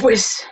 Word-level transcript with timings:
Pues, 0.00 0.46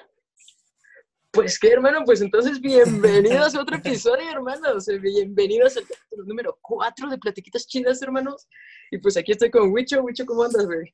pues 1.31 1.59
qué, 1.59 1.69
hermano, 1.69 2.03
pues 2.05 2.21
entonces 2.21 2.61
bienvenidos 2.61 3.55
a 3.55 3.61
otro 3.61 3.77
episodio, 3.77 4.29
hermanos. 4.29 4.87
Bienvenidos 5.01 5.77
al 5.77 5.87
capítulo 5.87 6.25
número 6.25 6.59
4 6.61 7.09
de 7.11 7.19
Platiquitas 7.19 7.67
Chidas, 7.67 8.03
hermanos. 8.03 8.49
Y 8.91 8.99
pues 8.99 9.17
aquí 9.17 9.33
estoy 9.33 9.51
con 9.51 9.73
Wicho. 9.73 10.03
Wicho, 10.03 10.27
¿cómo 10.27 10.43
andas, 10.43 10.67
güey? 10.67 10.93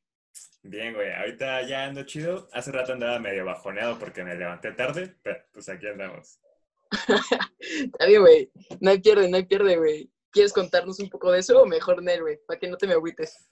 Bien, 0.62 0.93
güey. 0.93 1.12
Ahorita 1.12 1.67
ya 1.67 1.85
ando 1.85 2.03
chido. 2.04 2.49
Hace 2.53 2.73
rato 2.73 2.93
andaba 2.93 3.19
medio 3.19 3.45
bajoneado 3.46 3.99
porque 3.99 4.22
me 4.22 4.35
levanté 4.35 4.72
tarde, 4.72 5.16
pero 5.22 5.42
pues 5.53 5.69
aquí 5.71 5.87
andamos. 5.87 6.38
Está 7.58 8.06
bien, 8.06 8.21
güey. 8.21 8.53
No 8.80 8.90
hay 8.90 9.00
pierde, 9.00 9.30
no 9.30 9.37
hay 9.38 9.46
pierde, 9.46 9.76
güey. 9.76 10.10
¿Quieres 10.30 10.53
contarnos 10.53 10.98
un 11.00 11.08
poco 11.08 11.32
de 11.32 11.38
eso 11.38 11.62
o 11.62 11.66
mejor, 11.66 12.03
Nel, 12.03 12.21
güey? 12.21 12.38
Para 12.46 12.58
que 12.60 12.69
no 12.69 12.76
te 12.76 12.87
me 12.87 12.94
agüites. 12.94 13.48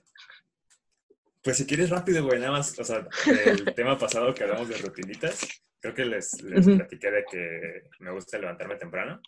Pues 1.43 1.57
si 1.57 1.67
quieres 1.67 1.89
rápido, 1.89 2.25
güey, 2.25 2.39
nada 2.39 2.53
más, 2.53 2.79
o 2.79 2.85
sea, 2.85 3.07
el 3.27 3.65
tema 3.75 3.99
pasado 3.99 4.35
que 4.35 4.45
hablamos 4.45 4.69
de 4.69 4.77
rutinitas, 4.77 5.49
creo 5.81 5.95
que 5.95 6.05
les, 6.05 6.43
les 6.43 6.67
platiqué 6.67 7.11
de 7.11 7.25
que 7.31 7.83
me 8.01 8.13
gusta 8.13 8.39
levantarme 8.39 8.77
temprano. 8.77 9.21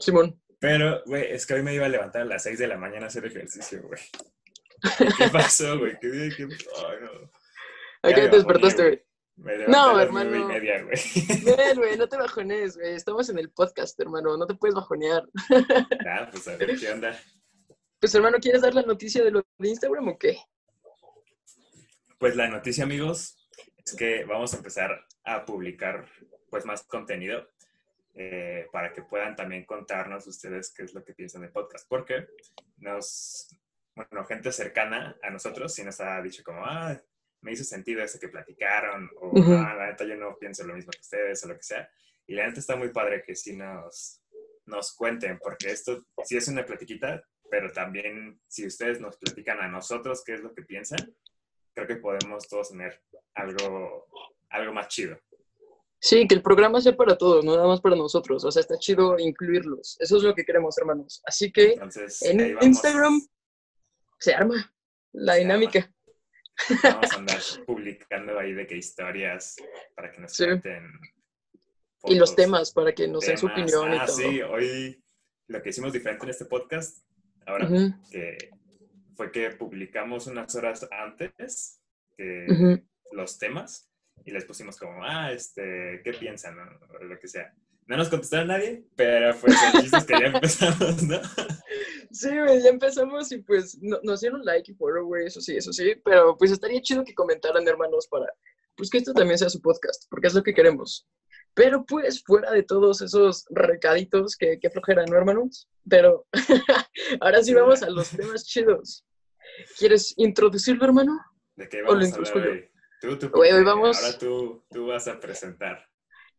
Simón. 0.00 0.40
Pero, 0.58 1.02
güey, 1.06 1.32
es 1.32 1.44
que 1.44 1.54
hoy 1.54 1.62
me 1.62 1.74
iba 1.74 1.86
a 1.86 1.90
levantar 1.90 2.22
a 2.22 2.24
las 2.24 2.44
6 2.44 2.58
de 2.58 2.68
la 2.68 2.78
mañana 2.78 3.06
a 3.06 3.08
hacer 3.08 3.26
ejercicio, 3.26 3.82
güey. 3.82 4.00
¿Qué 5.18 5.28
pasó, 5.28 5.78
güey? 5.78 5.98
¿Qué 6.00 6.08
día? 6.08 6.34
¿Qué... 6.36 6.44
Ay, 6.44 6.96
no. 7.02 7.30
¿A 8.02 8.14
qué 8.14 8.28
te 8.28 8.36
despertaste, 8.36 8.82
güey? 8.82 9.02
no, 9.68 9.98
hermano. 10.00 10.36
Y 10.36 10.44
media, 10.44 10.82
güey. 10.82 10.96
Ven, 11.44 11.76
güey, 11.76 11.96
no 11.96 12.08
te 12.08 12.16
bajones, 12.16 12.76
güey. 12.76 12.94
Estamos 12.94 13.28
en 13.28 13.38
el 13.38 13.50
podcast, 13.50 13.98
hermano. 14.00 14.36
No 14.36 14.46
te 14.46 14.54
puedes 14.54 14.74
bajonear. 14.74 15.22
Ah, 16.08 16.28
pues 16.30 16.46
a 16.48 16.56
ver, 16.56 16.78
¿qué 16.78 16.90
onda? 16.90 17.18
Pues, 18.00 18.14
hermano, 18.14 18.38
¿quieres 18.40 18.62
dar 18.62 18.74
la 18.74 18.82
noticia 18.82 19.22
de 19.22 19.30
lo 19.30 19.42
de 19.58 19.68
Instagram 19.68 20.08
o 20.08 20.18
qué? 20.18 20.38
Pues 22.22 22.36
la 22.36 22.46
noticia, 22.46 22.84
amigos, 22.84 23.36
es 23.84 23.96
que 23.96 24.22
vamos 24.22 24.54
a 24.54 24.58
empezar 24.58 25.04
a 25.24 25.44
publicar 25.44 26.06
pues 26.50 26.64
más 26.64 26.84
contenido 26.84 27.50
eh, 28.14 28.68
para 28.70 28.92
que 28.92 29.02
puedan 29.02 29.34
también 29.34 29.64
contarnos 29.64 30.28
ustedes 30.28 30.72
qué 30.72 30.84
es 30.84 30.94
lo 30.94 31.02
que 31.02 31.14
piensan 31.14 31.42
del 31.42 31.50
podcast, 31.50 31.84
porque 31.88 32.28
nos, 32.76 33.48
bueno, 33.96 34.24
gente 34.24 34.52
cercana 34.52 35.16
a 35.20 35.30
nosotros 35.30 35.74
sí 35.74 35.82
nos 35.82 36.00
ha 36.00 36.22
dicho 36.22 36.44
como, 36.44 36.64
ah, 36.64 36.96
me 37.40 37.54
hizo 37.54 37.64
sentido 37.64 38.04
eso 38.04 38.20
que 38.20 38.28
platicaron, 38.28 39.10
o 39.20 39.32
ah, 39.58 39.74
la 39.76 39.86
neta 39.88 40.04
yo 40.04 40.14
no 40.14 40.38
pienso 40.38 40.64
lo 40.64 40.76
mismo 40.76 40.92
que 40.92 41.00
ustedes, 41.00 41.44
o 41.44 41.48
lo 41.48 41.56
que 41.56 41.64
sea. 41.64 41.90
Y 42.28 42.36
la 42.36 42.46
neta 42.46 42.60
está 42.60 42.76
muy 42.76 42.90
padre 42.90 43.24
que 43.24 43.34
sí 43.34 43.56
nos, 43.56 44.22
nos 44.66 44.94
cuenten, 44.94 45.40
porque 45.40 45.72
esto 45.72 46.06
sí 46.22 46.36
es 46.36 46.46
una 46.46 46.64
platiquita, 46.64 47.20
pero 47.50 47.72
también 47.72 48.40
si 48.46 48.64
ustedes 48.64 49.00
nos 49.00 49.16
platican 49.16 49.58
a 49.58 49.66
nosotros 49.66 50.22
qué 50.24 50.34
es 50.34 50.40
lo 50.40 50.54
que 50.54 50.62
piensan, 50.62 51.12
creo 51.74 51.86
que 51.86 51.96
podemos 51.96 52.48
todos 52.48 52.70
tener 52.70 53.00
algo, 53.34 54.06
algo 54.50 54.72
más 54.72 54.88
chido. 54.88 55.18
Sí, 55.98 56.26
que 56.26 56.34
el 56.34 56.42
programa 56.42 56.80
sea 56.80 56.96
para 56.96 57.16
todos, 57.16 57.44
no 57.44 57.54
nada 57.54 57.68
más 57.68 57.80
para 57.80 57.94
nosotros. 57.94 58.44
O 58.44 58.50
sea, 58.50 58.60
está 58.60 58.76
chido 58.76 59.18
incluirlos. 59.18 59.96
Eso 60.00 60.16
es 60.16 60.24
lo 60.24 60.34
que 60.34 60.44
queremos, 60.44 60.76
hermanos. 60.76 61.22
Así 61.24 61.52
que 61.52 61.78
en 62.22 62.58
Instagram 62.60 63.20
se 64.18 64.34
arma 64.34 64.74
la 65.12 65.36
dinámica. 65.36 65.92
Vamos 66.82 67.12
a 67.12 67.16
andar 67.16 67.38
publicando 67.66 68.36
ahí 68.36 68.52
de 68.52 68.66
qué 68.66 68.76
historias 68.76 69.56
para 69.94 70.10
que 70.10 70.20
nos 70.20 70.36
cuenten. 70.36 70.90
y 72.04 72.16
los 72.16 72.34
temas, 72.34 72.72
para 72.72 72.92
que 72.92 73.06
nos 73.06 73.24
den 73.24 73.38
su 73.38 73.46
opinión 73.46 73.94
y 73.94 73.98
ah, 73.98 74.06
todo. 74.06 74.16
Sí, 74.16 74.42
hoy 74.42 75.04
lo 75.46 75.62
que 75.62 75.68
hicimos 75.70 75.92
diferente 75.92 76.24
en 76.24 76.30
este 76.30 76.46
podcast, 76.46 76.98
ahora 77.46 77.68
que 78.10 78.50
fue 79.14 79.30
que 79.30 79.50
publicamos 79.50 80.26
unas 80.26 80.54
horas 80.54 80.88
antes 80.90 81.80
los 83.12 83.38
temas 83.38 83.90
y 84.24 84.30
les 84.30 84.44
pusimos 84.44 84.76
como, 84.78 85.04
ah, 85.04 85.32
este, 85.32 86.00
¿qué 86.04 86.12
piensan? 86.12 86.56
O 86.58 87.04
lo 87.04 87.18
que 87.18 87.28
sea. 87.28 87.52
No 87.86 87.96
nos 87.96 88.08
contestaron 88.08 88.48
nadie, 88.48 88.84
pero 88.94 89.34
pues 89.36 89.56
el 89.74 89.82
chiste 89.82 90.06
que 90.06 90.20
ya 90.20 90.26
empezamos, 90.28 91.02
¿no? 91.02 91.20
Sí, 92.12 92.28
ya 92.28 92.68
empezamos 92.68 93.32
y 93.32 93.38
pues 93.38 93.78
nos 93.80 94.20
dieron 94.20 94.44
like 94.44 94.70
y 94.70 94.74
follow, 94.74 95.06
güey, 95.06 95.26
eso 95.26 95.40
sí, 95.40 95.56
eso 95.56 95.72
sí, 95.72 95.94
pero 96.04 96.36
pues 96.36 96.52
estaría 96.52 96.80
chido 96.80 97.04
que 97.04 97.14
comentaran, 97.14 97.66
hermanos, 97.66 98.06
para 98.06 98.26
pues 98.76 98.88
que 98.90 98.98
esto 98.98 99.12
también 99.12 99.38
sea 99.38 99.48
su 99.48 99.60
podcast, 99.60 100.04
porque 100.10 100.28
es 100.28 100.34
lo 100.34 100.42
que 100.42 100.54
queremos. 100.54 101.08
Pero 101.54 101.84
pues 101.84 102.22
fuera 102.24 102.50
de 102.50 102.62
todos 102.62 103.02
esos 103.02 103.46
recaditos 103.50 104.36
que, 104.36 104.58
que 104.58 104.70
flojera, 104.70 105.04
¿no, 105.04 105.16
hermanos? 105.16 105.68
Pero 105.88 106.26
ahora 107.20 107.42
sí 107.42 107.52
vamos 107.52 107.82
a 107.82 107.90
los 107.90 108.10
temas 108.10 108.44
chidos. 108.44 109.04
¿Quieres 109.78 110.14
introducirlo, 110.16 110.84
hermano? 110.84 111.18
¿De 111.56 111.68
qué 111.68 111.82
vamos 111.82 112.12
a 112.12 112.16
hablar 112.16 112.48
hoy? 112.48 112.70
Tú, 113.00 113.18
tú, 113.18 113.30
vamos... 113.64 114.02
Ahora 114.02 114.18
tú, 114.18 114.64
tú 114.70 114.86
vas 114.86 115.08
a 115.08 115.18
presentar. 115.18 115.84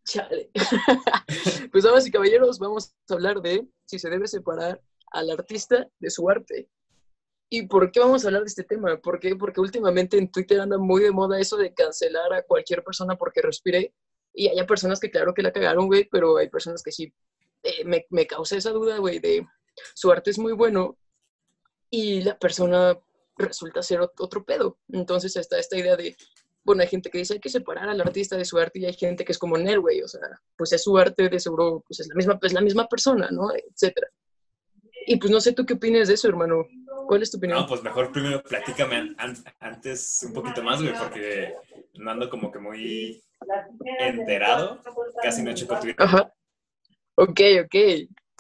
Chale. 0.06 0.50
pues 1.72 1.84
damas 1.84 2.08
y 2.08 2.12
caballeros, 2.12 2.60
vamos 2.60 2.96
a 3.10 3.14
hablar 3.14 3.42
de 3.42 3.68
si 3.86 4.00
se 4.00 4.10
debe 4.10 4.28
separar 4.28 4.82
al 5.12 5.30
artista 5.30 5.88
de 6.00 6.10
su 6.10 6.30
arte. 6.30 6.70
¿Y 7.50 7.68
por 7.68 7.92
qué 7.92 8.00
vamos 8.00 8.24
a 8.24 8.28
hablar 8.28 8.42
de 8.42 8.48
este 8.48 8.64
tema? 8.64 8.98
¿Por 8.98 9.20
qué? 9.20 9.36
Porque 9.36 9.62
últimamente 9.62 10.18
en 10.18 10.32
Twitter 10.32 10.60
anda 10.60 10.78
muy 10.78 11.04
de 11.04 11.12
moda 11.12 11.40
eso 11.40 11.56
de 11.56 11.74
cancelar 11.74 12.34
a 12.34 12.44
cualquier 12.44 12.84
persona 12.84 13.16
porque 13.16 13.42
respire. 13.42 13.94
Y 14.34 14.48
hay 14.48 14.66
personas 14.66 15.00
que 15.00 15.12
claro 15.12 15.34
que 15.34 15.44
la 15.44 15.52
cagaron, 15.52 15.88
güey, 15.88 16.08
pero 16.12 16.38
hay 16.38 16.50
personas 16.50 16.82
que 16.82 16.92
sí. 16.92 17.14
Eh, 17.64 17.86
me, 17.86 18.06
me 18.10 18.28
causa 18.28 18.58
esa 18.58 18.72
duda, 18.72 18.98
güey, 18.98 19.20
de 19.20 19.46
su 19.94 20.12
arte 20.12 20.32
es 20.32 20.40
muy 20.40 20.54
bueno 20.54 20.98
y 21.90 22.22
la 22.22 22.38
persona 22.38 22.98
resulta 23.38 23.82
ser 23.82 24.02
otro 24.02 24.44
pedo. 24.44 24.80
Entonces 24.90 25.36
está 25.36 25.60
esta 25.60 25.78
idea 25.78 25.96
de, 25.96 26.16
bueno, 26.64 26.82
hay 26.82 26.88
gente 26.88 27.10
que 27.10 27.20
dice 27.20 27.36
hay 27.36 27.40
que 27.40 27.50
separar 27.50 27.90
al 27.90 28.02
artista 28.02 28.38
de 28.38 28.46
su 28.46 28.58
arte 28.58 28.80
y 28.80 28.86
hay 28.86 28.94
gente 28.94 29.26
que 29.26 29.32
es 29.32 29.38
como 29.38 29.58
Nel, 29.58 29.80
güey, 29.80 30.02
o 30.02 30.08
sea, 30.08 30.22
pues 30.58 30.72
es 30.74 30.84
su 30.84 30.98
arte, 30.98 31.30
de 31.30 31.40
seguro, 31.40 31.84
pues 31.88 32.00
es 32.00 32.08
la 32.08 32.16
misma, 32.16 32.40
es 32.42 32.54
la 32.54 32.62
misma 32.62 32.88
persona, 32.88 33.30
¿no? 33.32 33.50
Etcétera. 33.54 34.08
Y 35.06 35.18
pues 35.18 35.32
no 35.32 35.42
sé 35.42 35.52
tú 35.52 35.66
qué 35.66 35.74
opinas 35.74 36.08
de 36.08 36.14
eso, 36.14 36.30
hermano. 36.30 36.66
¿Cuál 37.08 37.22
es 37.22 37.30
tu 37.30 37.38
opinión? 37.38 37.60
No, 37.60 37.68
pues 37.68 37.84
mejor 37.84 38.12
primero 38.14 38.42
platícame 38.42 39.14
antes 39.60 40.24
un 40.26 40.34
poquito 40.34 40.64
más, 40.64 40.82
güey, 40.82 40.94
porque 40.98 41.54
no 41.96 42.12
ando 42.12 42.30
como 42.30 42.52
que 42.52 42.60
muy 42.60 43.22
enterado. 44.00 44.82
Casi 45.22 45.42
no 45.44 45.50
he 45.50 45.54
hecho 45.54 45.68
Twitter. 45.68 45.96
Ajá. 45.98 46.34
Ok, 47.16 47.40
ok. 47.64 47.76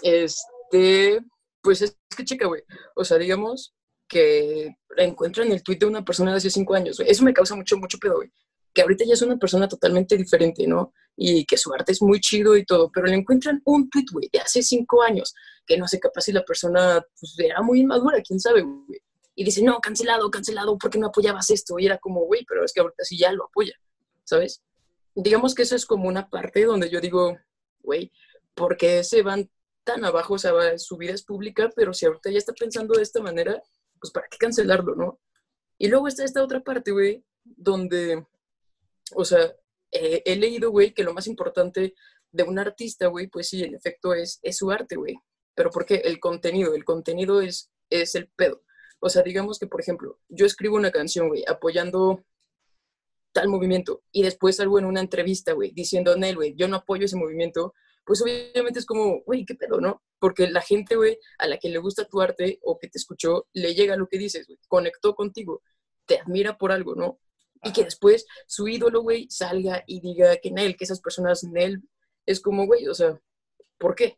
Este, 0.01 1.19
pues 1.61 1.81
es, 1.81 1.97
que 2.15 2.25
chica, 2.25 2.47
güey. 2.47 2.63
O 2.95 3.03
sea, 3.03 3.17
digamos 3.17 3.73
que 4.07 4.75
la 4.95 5.03
encuentro 5.03 5.43
en 5.43 5.51
el 5.51 5.63
tweet 5.63 5.79
de 5.79 5.85
una 5.85 6.03
persona 6.03 6.31
de 6.31 6.37
hace 6.37 6.49
cinco 6.49 6.75
años, 6.75 6.97
güey. 6.97 7.09
Eso 7.09 7.23
me 7.23 7.33
causa 7.33 7.55
mucho, 7.55 7.77
mucho 7.77 7.97
pedo, 7.97 8.15
güey. 8.15 8.31
Que 8.73 8.81
ahorita 8.81 9.05
ya 9.05 9.13
es 9.13 9.21
una 9.21 9.37
persona 9.37 9.67
totalmente 9.67 10.17
diferente, 10.17 10.67
¿no? 10.67 10.93
Y 11.15 11.45
que 11.45 11.57
su 11.57 11.73
arte 11.73 11.91
es 11.91 12.01
muy 12.01 12.19
chido 12.19 12.55
y 12.57 12.65
todo, 12.65 12.91
pero 12.91 13.05
le 13.07 13.15
encuentran 13.15 13.61
un 13.65 13.89
tweet, 13.89 14.05
güey, 14.11 14.29
de 14.33 14.39
hace 14.39 14.63
cinco 14.63 15.03
años, 15.03 15.33
que 15.65 15.77
no 15.77 15.87
sé, 15.87 15.99
capaz 15.99 16.21
si 16.21 16.31
la 16.31 16.43
persona 16.43 17.03
pues, 17.19 17.35
era 17.37 17.61
muy 17.61 17.81
inmadura, 17.81 18.21
quién 18.21 18.39
sabe, 18.39 18.61
güey. 18.61 18.99
Y 19.35 19.43
dice, 19.43 19.63
no, 19.63 19.79
cancelado, 19.79 20.29
cancelado, 20.29 20.77
¿por 20.77 20.89
qué 20.89 20.99
no 20.99 21.07
apoyabas 21.07 21.49
esto? 21.49 21.77
Y 21.79 21.85
era 21.85 21.97
como, 21.97 22.25
güey, 22.25 22.45
pero 22.47 22.65
es 22.65 22.73
que 22.73 22.81
ahorita 22.81 23.03
sí 23.03 23.17
ya 23.17 23.31
lo 23.31 23.45
apoya, 23.45 23.73
¿sabes? 24.23 24.61
Digamos 25.15 25.55
que 25.55 25.63
eso 25.63 25.75
es 25.75 25.85
como 25.85 26.07
una 26.07 26.29
parte 26.29 26.65
donde 26.65 26.89
yo 26.89 26.99
digo, 27.01 27.37
güey, 27.81 28.11
¿por 28.55 28.77
qué 28.77 29.03
se 29.03 29.21
van 29.21 29.49
tan 29.83 30.05
abajo, 30.05 30.35
o 30.35 30.37
sea, 30.37 30.77
su 30.77 30.97
vida 30.97 31.13
es 31.13 31.23
pública, 31.23 31.69
pero 31.75 31.93
si 31.93 32.05
ahorita 32.05 32.31
ya 32.31 32.37
está 32.37 32.53
pensando 32.53 32.95
de 32.95 33.03
esta 33.03 33.21
manera, 33.21 33.61
pues 33.99 34.11
¿para 34.11 34.27
qué 34.29 34.37
cancelarlo, 34.37 34.95
no? 34.95 35.19
Y 35.77 35.87
luego 35.87 36.07
está 36.07 36.23
esta 36.23 36.43
otra 36.43 36.61
parte, 36.61 36.91
güey, 36.91 37.23
donde, 37.43 38.25
o 39.15 39.25
sea, 39.25 39.53
eh, 39.91 40.21
he 40.25 40.35
leído, 40.35 40.71
güey, 40.71 40.93
que 40.93 41.03
lo 41.03 41.13
más 41.13 41.27
importante 41.27 41.93
de 42.31 42.43
un 42.43 42.57
artista, 42.59 43.07
güey, 43.07 43.27
pues 43.27 43.49
sí, 43.49 43.63
en 43.63 43.75
efecto 43.75 44.13
es, 44.13 44.39
es 44.41 44.57
su 44.57 44.71
arte, 44.71 44.95
güey. 44.95 45.15
Pero 45.55 45.69
¿por 45.69 45.85
qué? 45.85 45.95
El 45.95 46.19
contenido, 46.19 46.73
el 46.73 46.83
contenido 46.83 47.41
es, 47.41 47.69
es 47.89 48.15
el 48.15 48.27
pedo. 48.29 48.63
O 48.99 49.09
sea, 49.09 49.21
digamos 49.21 49.59
que, 49.59 49.67
por 49.67 49.81
ejemplo, 49.81 50.19
yo 50.29 50.45
escribo 50.45 50.77
una 50.77 50.91
canción, 50.91 51.27
güey, 51.27 51.43
apoyando 51.47 52.23
tal 53.33 53.49
movimiento 53.49 54.03
y 54.11 54.23
después 54.23 54.57
salgo 54.57 54.79
en 54.79 54.85
una 54.85 55.01
entrevista, 55.01 55.53
güey, 55.53 55.71
diciendo, 55.71 56.15
Nel, 56.15 56.35
güey, 56.35 56.55
yo 56.55 56.67
no 56.67 56.77
apoyo 56.77 57.05
ese 57.05 57.17
movimiento, 57.17 57.73
pues 58.05 58.21
obviamente 58.21 58.79
es 58.79 58.85
como, 58.85 59.21
güey, 59.25 59.45
qué 59.45 59.55
pedo, 59.55 59.81
¿no? 59.81 60.01
Porque 60.19 60.47
la 60.49 60.61
gente, 60.61 60.95
güey, 60.95 61.17
a 61.39 61.47
la 61.47 61.57
que 61.57 61.69
le 61.69 61.79
gusta 61.79 62.05
tu 62.05 62.21
arte 62.21 62.59
o 62.61 62.77
que 62.79 62.87
te 62.87 62.97
escuchó, 62.97 63.47
le 63.53 63.73
llega 63.73 63.97
lo 63.97 64.07
que 64.07 64.17
dices, 64.17 64.47
güey, 64.47 64.59
conectó 64.67 65.15
contigo, 65.15 65.61
te 66.05 66.19
admira 66.19 66.57
por 66.57 66.71
algo, 66.71 66.95
¿no? 66.95 67.19
Y 67.63 67.71
que 67.73 67.83
después 67.83 68.25
su 68.47 68.67
ídolo, 68.67 69.01
güey, 69.01 69.27
salga 69.29 69.83
y 69.87 70.01
diga 70.01 70.37
que 70.37 70.51
Nel, 70.51 70.77
que 70.77 70.83
esas 70.83 71.01
personas, 71.01 71.43
Nel, 71.43 71.81
es 72.25 72.39
como, 72.39 72.65
güey, 72.65 72.87
o 72.87 72.93
sea, 72.93 73.19
¿por 73.77 73.95
qué? 73.95 74.17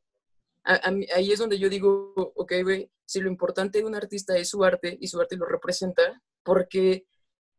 ahí 0.65 1.31
es 1.31 1.37
donde 1.37 1.59
yo 1.59 1.69
digo, 1.69 2.11
ok, 2.15 2.53
güey, 2.63 2.91
si 3.05 3.21
lo 3.21 3.29
importante 3.29 3.77
de 3.77 3.85
un 3.85 3.93
artista 3.93 4.35
es 4.35 4.49
su 4.49 4.63
arte 4.63 4.97
y 4.99 5.07
su 5.07 5.21
arte 5.21 5.37
lo 5.37 5.45
representa, 5.45 6.23
porque 6.41 7.05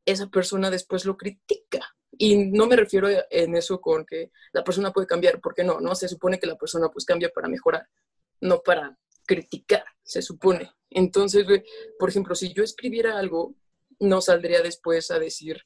esa 0.07 0.29
persona 0.29 0.71
después 0.71 1.05
lo 1.05 1.17
critica? 1.17 1.95
Y 2.19 2.47
no 2.47 2.67
me 2.67 2.77
refiero 2.77 3.09
en 3.31 3.57
eso 3.57 3.81
con 3.81 4.07
que 4.07 4.31
la 4.53 4.65
persona 4.65 4.93
puede 4.93 5.07
cambiar, 5.07 5.41
porque 5.41 5.65
no, 5.65 5.81
no, 5.81 5.95
se 5.95 6.09
supone 6.09 6.39
que 6.39 6.47
la 6.47 6.57
persona 6.57 6.89
pues 6.89 7.05
cambia 7.05 7.29
para 7.29 7.49
mejorar, 7.49 7.87
no 8.41 8.63
para 8.63 8.99
criticar, 9.27 9.85
se 10.03 10.23
supone. 10.23 10.73
Entonces, 10.89 11.45
por 11.99 12.09
ejemplo, 12.09 12.35
si 12.35 12.55
yo 12.55 12.63
escribiera 12.63 13.19
algo, 13.19 13.55
no 14.01 14.23
saldría 14.23 14.63
después 14.63 15.11
a 15.11 15.19
decir, 15.19 15.61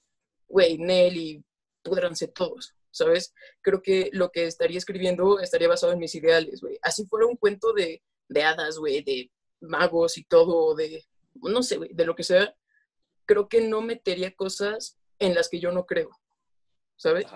güey, 0.49 0.79
Nelly, 0.79 1.45
pudranse 1.83 2.27
todos. 2.27 2.75
¿sabes? 2.91 3.35
Creo 3.63 3.83
que 3.83 4.11
lo 4.13 4.31
que 4.31 4.47
estaría 4.47 4.79
escribiendo 4.79 5.41
estaría 5.41 5.69
basado 5.69 5.93
en 5.93 5.99
mis 5.99 6.15
ideales, 6.15 6.61
güey. 6.61 6.79
Así 6.83 7.07
fuera 7.07 7.27
un 7.27 7.37
cuento 7.37 7.73
de, 7.73 8.03
de 8.29 8.43
hadas, 8.43 8.79
güey, 8.79 9.03
de 9.03 9.31
magos 9.61 10.19
y 10.19 10.25
todo, 10.25 10.75
de, 10.75 11.05
no 11.35 11.63
sé, 11.63 11.77
güey, 11.77 11.91
de 11.93 12.05
lo 12.05 12.15
que 12.15 12.25
sea, 12.25 12.55
creo 13.31 13.49
que 13.49 13.61
no 13.61 13.81
metería 13.81 14.35
cosas 14.35 14.99
en 15.21 15.37
las 15.37 15.49
que 15.49 15.61
yo 15.61 15.71
no 15.71 15.87
creo, 15.87 16.11
¿sabes? 16.97 17.27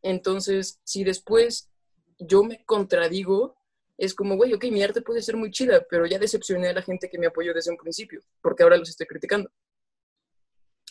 Entonces, 0.00 0.80
si 0.84 1.04
después 1.04 1.70
yo 2.18 2.44
me 2.44 2.64
contradigo, 2.64 3.54
es 3.98 4.14
como, 4.14 4.36
güey, 4.36 4.54
ok, 4.54 4.64
mi 4.70 4.82
arte 4.82 5.02
puede 5.02 5.20
ser 5.20 5.36
muy 5.36 5.50
chida, 5.50 5.84
pero 5.90 6.06
ya 6.06 6.18
decepcioné 6.18 6.68
a 6.68 6.72
la 6.72 6.80
gente 6.80 7.10
que 7.10 7.18
me 7.18 7.26
apoyó 7.26 7.52
desde 7.52 7.70
un 7.70 7.76
principio, 7.76 8.22
porque 8.40 8.62
ahora 8.62 8.78
los 8.78 8.88
estoy 8.88 9.06
criticando. 9.06 9.50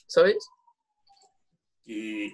¿Sabes? 0.06 0.48
Y 1.86 2.32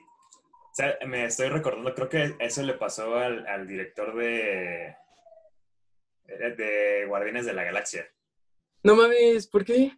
me 1.07 1.23
estoy 1.23 1.47
recordando, 1.47 1.95
creo 1.95 2.09
que 2.09 2.35
eso 2.39 2.63
le 2.63 2.73
pasó 2.73 3.15
al, 3.15 3.65
director 3.65 4.13
de, 4.17 4.93
de 6.25 7.05
Guardianes 7.07 7.45
de 7.45 7.53
la 7.53 7.63
Galaxia. 7.63 8.05
No 8.83 8.93
mames, 8.93 9.47
¿por 9.47 9.63
qué? 9.63 9.97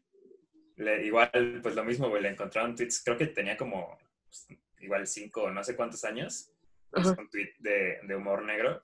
Igual, 0.78 1.60
pues 1.62 1.76
lo 1.76 1.84
mismo, 1.84 2.10
güey, 2.10 2.22
le 2.22 2.30
encontraron 2.30 2.76
tweets, 2.76 3.04
creo 3.04 3.18
que 3.18 3.28
tenía 3.28 3.58
como 3.58 3.98
pues, 4.26 4.48
igual 4.80 5.08
cinco 5.08 5.50
no 5.50 5.64
sé 5.64 5.76
cuántos 5.76 6.04
años, 6.04 6.52
pues, 6.92 7.08
un 7.08 7.30
tweet 7.30 7.54
de, 7.60 8.00
de 8.04 8.16
humor 8.16 8.44
negro 8.44 8.84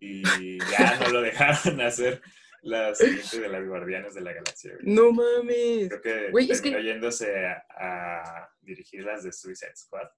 y 0.00 0.58
ya 0.58 0.98
no 0.98 1.08
lo 1.10 1.22
dejaron 1.22 1.80
hacer 1.80 2.22
la 2.62 2.94
siguiente 2.94 3.40
de 3.40 3.48
las 3.48 3.66
Guardianes 3.66 4.14
de 4.14 4.20
la 4.20 4.32
Galaxia. 4.32 4.72
No 4.80 5.12
mames. 5.12 5.88
Creo 5.88 6.00
que 6.00 6.30
güey, 6.30 6.50
es 6.50 6.60
que... 6.60 6.70
yéndose 6.82 7.46
a, 7.46 8.50
dirigir 8.60 9.04
las 9.04 9.24
de 9.24 9.32
Suicide 9.32 9.76
Squad. 9.76 10.08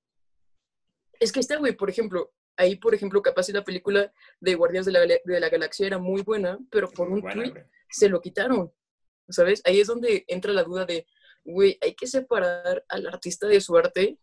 Es 1.21 1.31
que 1.31 1.41
está, 1.41 1.57
güey, 1.57 1.77
por 1.77 1.89
ejemplo, 1.89 2.33
ahí, 2.57 2.77
por 2.77 2.95
ejemplo, 2.95 3.23
capaz 3.23 3.49
la 3.51 3.65
película 3.65 4.13
de 4.41 4.55
Guardianes 4.55 4.87
de 4.87 4.93
la, 4.93 5.01
de 5.01 5.41
la 5.41 5.49
Galaxia 5.49 5.87
era 5.87 5.99
muy 5.99 6.23
buena, 6.23 6.59
pero 6.71 6.91
por 6.91 7.09
un 7.09 7.23
tweet 7.23 7.67
se 7.89 8.09
lo 8.09 8.21
quitaron. 8.21 8.73
¿Sabes? 9.29 9.63
Ahí 9.65 9.81
es 9.81 9.87
donde 9.87 10.25
entra 10.29 10.53
la 10.53 10.65
duda 10.65 10.85
de, 10.85 11.07
güey, 11.45 11.79
hay 11.81 11.95
que 11.95 12.07
separar 12.07 12.85
al 12.89 13.07
artista 13.07 13.47
de 13.47 13.61
su 13.61 13.77
arte 13.77 14.19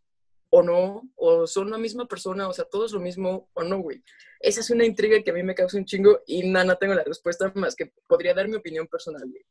o 0.50 0.64
no, 0.64 1.10
o 1.16 1.46
son 1.46 1.70
la 1.70 1.78
misma 1.78 2.08
persona, 2.08 2.48
o 2.48 2.54
sea, 2.54 2.66
todo 2.66 2.86
es 2.86 2.92
lo 2.92 3.00
mismo 3.00 3.50
o 3.54 3.64
no, 3.64 3.80
güey. 3.80 4.04
Esa 4.40 4.62
es 4.62 4.70
una 4.70 4.86
intriga 4.86 5.22
que 5.22 5.32
a 5.32 5.34
mí 5.34 5.44
me 5.44 5.56
causa 5.56 5.78
un 5.78 5.86
chingo 5.86 6.22
y 6.26 6.48
nada, 6.50 6.66
no 6.66 6.78
tengo 6.78 6.96
la 6.96 7.04
respuesta 7.04 7.52
más 7.56 7.76
que 7.76 7.92
podría 8.08 8.34
dar 8.34 8.48
mi 8.48 8.56
opinión 8.56 8.88
personal, 8.88 9.24
güey. 9.30 9.46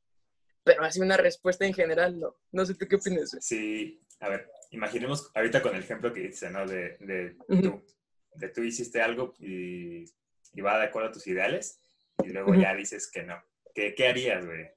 Pero 0.65 0.85
así 0.85 1.01
una 1.01 1.17
respuesta 1.17 1.65
en 1.65 1.73
general, 1.73 2.19
no. 2.19 2.37
No 2.53 2.67
sé 2.67 2.75
tú 2.75 2.87
qué 2.89 2.97
opinas. 2.97 3.37
Sí, 3.41 4.01
a 4.21 4.29
ver, 4.29 4.51
imaginemos 4.71 5.31
ahorita 5.35 5.63
con 5.63 5.75
el 5.75 5.83
ejemplo 5.83 6.13
que 6.13 6.21
dices, 6.21 6.51
¿no? 6.51 6.67
De, 6.67 6.97
de 6.99 7.37
tú, 7.63 7.83
de 8.35 8.49
tú 8.49 8.63
hiciste 8.63 9.01
algo 9.01 9.35
y, 9.39 10.05
y, 10.53 10.61
va 10.61 10.79
de 10.79 10.87
acuerdo 10.87 11.09
a 11.09 11.13
tus 11.13 11.27
ideales 11.27 11.81
y 12.23 12.29
luego 12.29 12.55
ya 12.55 12.75
dices 12.75 13.11
que 13.11 13.23
no. 13.23 13.43
¿Qué, 13.75 13.95
qué 13.95 14.09
harías, 14.09 14.45
güey? 14.45 14.69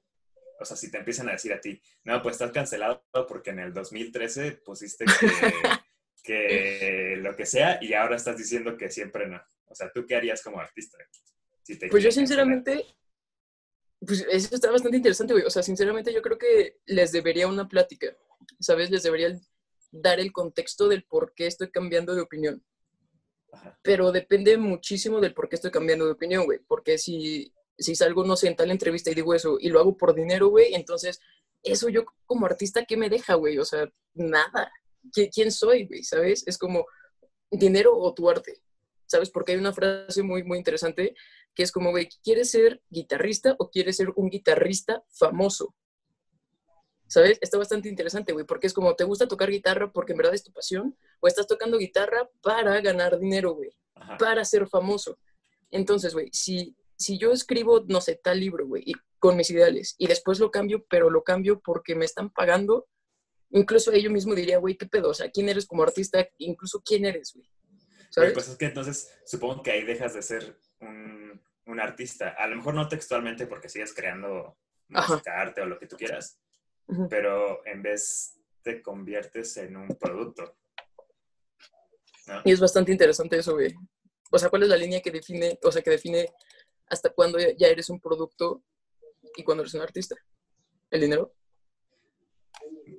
O 0.62 0.64
sea, 0.64 0.76
si 0.76 0.90
te 0.90 0.98
empiezan 0.98 1.28
a 1.28 1.32
decir 1.32 1.52
a 1.52 1.60
ti, 1.60 1.80
no, 2.04 2.22
pues 2.22 2.34
estás 2.34 2.52
cancelado 2.52 3.04
porque 3.28 3.50
en 3.50 3.58
el 3.58 3.74
2013 3.74 4.52
pusiste 4.64 5.04
que 5.04 5.12
que 6.22 7.16
lo 7.18 7.36
que 7.36 7.46
sea 7.46 7.78
y 7.82 7.94
ahora 7.94 8.16
estás 8.16 8.36
diciendo 8.36 8.76
que 8.76 8.90
siempre 8.90 9.26
no. 9.26 9.40
O 9.66 9.74
sea, 9.74 9.90
¿tú 9.92 10.06
qué 10.06 10.16
harías 10.16 10.42
como 10.42 10.60
artista? 10.60 10.98
pues 11.90 12.02
yo 12.02 12.10
sinceramente, 12.10 12.84
pues 14.00 14.26
eso 14.30 14.54
está 14.54 14.70
bastante 14.70 14.96
interesante, 14.96 15.32
güey. 15.32 15.44
O 15.44 15.50
sea, 15.50 15.62
sinceramente 15.62 16.12
yo 16.12 16.22
creo 16.22 16.38
que 16.38 16.80
les 16.86 17.12
debería 17.12 17.48
una 17.48 17.68
plática, 17.68 18.14
¿sabes? 18.60 18.90
Les 18.90 19.02
debería 19.02 19.38
dar 19.90 20.20
el 20.20 20.32
contexto 20.32 20.88
del 20.88 21.04
por 21.04 21.34
qué 21.34 21.46
estoy 21.46 21.70
cambiando 21.70 22.14
de 22.14 22.22
opinión. 22.22 22.62
Pero 23.82 24.12
depende 24.12 24.56
muchísimo 24.56 25.20
del 25.20 25.34
por 25.34 25.48
qué 25.48 25.56
estoy 25.56 25.70
cambiando 25.70 26.06
de 26.06 26.12
opinión, 26.12 26.44
güey. 26.44 26.58
Porque 26.66 26.98
si, 26.98 27.52
si 27.78 27.94
salgo, 27.94 28.24
no 28.24 28.36
sé, 28.36 28.48
en 28.48 28.56
tal 28.56 28.70
entrevista 28.70 29.10
y 29.10 29.14
digo 29.14 29.34
eso 29.34 29.56
y 29.60 29.68
lo 29.68 29.80
hago 29.80 29.96
por 29.96 30.14
dinero, 30.14 30.48
güey, 30.48 30.74
entonces 30.74 31.20
eso 31.62 31.88
yo 31.88 32.04
como 32.26 32.46
artista, 32.46 32.84
¿qué 32.84 32.96
me 32.96 33.08
deja, 33.08 33.34
güey? 33.34 33.58
O 33.58 33.64
sea, 33.64 33.90
nada 34.14 34.70
quién 35.10 35.50
soy, 35.50 35.86
güey, 35.86 36.02
¿sabes? 36.02 36.44
Es 36.46 36.58
como 36.58 36.86
dinero 37.50 37.96
o 37.96 38.14
tu 38.14 38.28
arte, 38.28 38.62
¿sabes? 39.06 39.30
Porque 39.30 39.52
hay 39.52 39.58
una 39.58 39.72
frase 39.72 40.22
muy, 40.22 40.42
muy 40.44 40.58
interesante 40.58 41.14
que 41.54 41.62
es 41.62 41.72
como, 41.72 41.90
güey, 41.90 42.08
¿quieres 42.22 42.50
ser 42.50 42.82
guitarrista 42.88 43.56
o 43.58 43.70
quieres 43.70 43.96
ser 43.96 44.08
un 44.16 44.30
guitarrista 44.30 45.04
famoso? 45.08 45.74
¿Sabes? 47.06 47.38
Está 47.42 47.58
bastante 47.58 47.90
interesante, 47.90 48.32
güey, 48.32 48.46
porque 48.46 48.66
es 48.66 48.72
como, 48.72 48.96
¿te 48.96 49.04
gusta 49.04 49.28
tocar 49.28 49.50
guitarra 49.50 49.92
porque 49.92 50.12
en 50.12 50.18
verdad 50.18 50.34
es 50.34 50.44
tu 50.44 50.52
pasión? 50.52 50.96
¿O 51.20 51.28
estás 51.28 51.46
tocando 51.46 51.76
guitarra 51.76 52.30
para 52.40 52.80
ganar 52.80 53.18
dinero, 53.18 53.54
güey? 53.54 53.70
Para 54.18 54.44
ser 54.46 54.66
famoso. 54.66 55.18
Entonces, 55.70 56.14
güey, 56.14 56.30
si, 56.32 56.74
si 57.02 57.18
yo 57.18 57.32
escribo, 57.32 57.84
no 57.88 58.00
sé, 58.00 58.20
tal 58.22 58.40
libro, 58.40 58.66
güey, 58.66 58.92
con 59.18 59.36
mis 59.36 59.50
ideales, 59.50 59.94
y 59.98 60.06
después 60.06 60.38
lo 60.38 60.50
cambio, 60.50 60.84
pero 60.88 61.10
lo 61.10 61.22
cambio 61.22 61.60
porque 61.60 61.94
me 61.94 62.04
están 62.04 62.30
pagando, 62.30 62.88
incluso 63.50 63.92
ellos 63.92 64.12
mismo 64.12 64.34
diría, 64.34 64.58
güey, 64.58 64.76
¿qué 64.76 64.86
pedo? 64.86 65.10
O 65.10 65.14
sea, 65.14 65.30
¿quién 65.30 65.48
eres 65.48 65.66
como 65.66 65.82
artista? 65.82 66.26
Incluso, 66.38 66.82
¿quién 66.84 67.04
eres, 67.04 67.32
güey? 67.34 67.48
¿Sabes? 68.10 68.32
Pues 68.32 68.48
es 68.48 68.56
que 68.56 68.66
entonces 68.66 69.10
supongo 69.24 69.62
que 69.62 69.70
ahí 69.70 69.84
dejas 69.84 70.14
de 70.14 70.22
ser 70.22 70.58
un, 70.80 71.40
un 71.66 71.80
artista. 71.80 72.30
A 72.30 72.46
lo 72.46 72.56
mejor 72.56 72.74
no 72.74 72.88
textualmente 72.88 73.46
porque 73.46 73.68
sigues 73.68 73.94
creando 73.94 74.58
música, 74.88 75.40
arte 75.40 75.62
o 75.62 75.66
lo 75.66 75.78
que 75.78 75.86
tú 75.86 75.96
quieras, 75.96 76.38
pero 77.08 77.66
en 77.66 77.82
vez 77.82 78.38
te 78.62 78.82
conviertes 78.82 79.56
en 79.56 79.76
un 79.76 79.88
producto. 79.88 80.56
Y 82.44 82.52
es 82.52 82.60
bastante 82.60 82.92
interesante 82.92 83.38
eso, 83.38 83.54
güey. 83.54 83.74
O 84.30 84.38
sea, 84.38 84.48
¿cuál 84.48 84.62
es 84.62 84.68
la 84.68 84.76
línea 84.76 85.00
que 85.00 85.10
define, 85.10 85.58
o 85.62 85.72
sea, 85.72 85.82
que 85.82 85.90
define 85.90 86.28
hasta 86.92 87.08
cuándo 87.10 87.38
ya 87.38 87.68
eres 87.68 87.88
un 87.88 87.98
producto 87.98 88.62
y 89.34 89.42
cuándo 89.42 89.62
eres 89.62 89.72
un 89.74 89.80
artista? 89.80 90.14
¿El 90.90 91.00
dinero? 91.00 91.34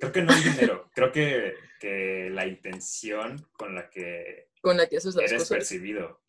Creo 0.00 0.12
que 0.12 0.22
no 0.22 0.34
el 0.34 0.42
dinero, 0.42 0.90
creo 0.92 1.12
que, 1.12 1.54
que, 1.78 2.28
la 2.30 2.44
intención 2.44 3.48
con 3.52 3.76
la 3.76 3.88
que, 3.88 4.48
con 4.60 4.76
la 4.76 4.88
que 4.88 4.96
haces 4.96 5.14
las 5.14 5.30
eres 5.30 5.48
percibido. 5.48 6.20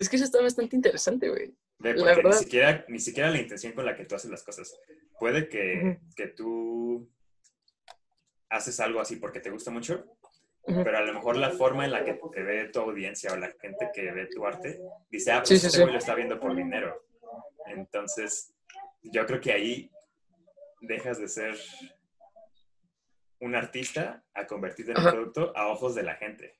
Es 0.00 0.08
que 0.08 0.16
eso 0.16 0.24
está 0.24 0.42
bastante 0.42 0.74
interesante, 0.74 1.28
güey. 1.28 1.54
la 1.78 2.16
verdad. 2.16 2.32
Ni 2.32 2.38
siquiera, 2.38 2.84
ni 2.88 2.98
siquiera 2.98 3.30
la 3.30 3.40
intención 3.40 3.72
con 3.72 3.86
la 3.86 3.96
que 3.96 4.04
tú 4.04 4.16
haces 4.16 4.32
las 4.32 4.42
cosas. 4.42 4.76
Puede 5.20 5.48
que, 5.48 6.00
que 6.16 6.26
tú 6.26 7.08
haces 8.48 8.80
algo 8.80 9.00
así 9.00 9.16
porque 9.16 9.38
te 9.38 9.50
gusta 9.50 9.70
mucho, 9.70 10.04
pero 10.64 10.98
a 10.98 11.02
lo 11.02 11.14
mejor 11.14 11.36
la 11.36 11.50
forma 11.50 11.84
en 11.84 11.92
la 11.92 12.04
que 12.04 12.14
te 12.32 12.42
ve 12.42 12.68
tu 12.68 12.80
audiencia 12.80 13.32
o 13.32 13.36
la 13.36 13.50
gente 13.60 13.90
que 13.92 14.12
ve 14.12 14.26
tu 14.26 14.46
arte 14.46 14.80
dice, 15.10 15.32
ah, 15.32 15.42
pues 15.46 15.64
este 15.64 15.86
lo 15.86 15.98
está 15.98 16.14
viendo 16.14 16.38
por 16.38 16.54
dinero. 16.54 17.06
Entonces, 17.66 18.54
yo 19.02 19.26
creo 19.26 19.40
que 19.40 19.52
ahí 19.52 19.90
dejas 20.80 21.18
de 21.18 21.28
ser 21.28 21.56
un 23.40 23.54
artista 23.54 24.22
a 24.34 24.46
convertirte 24.46 24.92
en 24.92 24.98
un 24.98 25.04
producto 25.04 25.52
a 25.56 25.68
ojos 25.68 25.94
de 25.94 26.02
la 26.02 26.14
gente. 26.14 26.58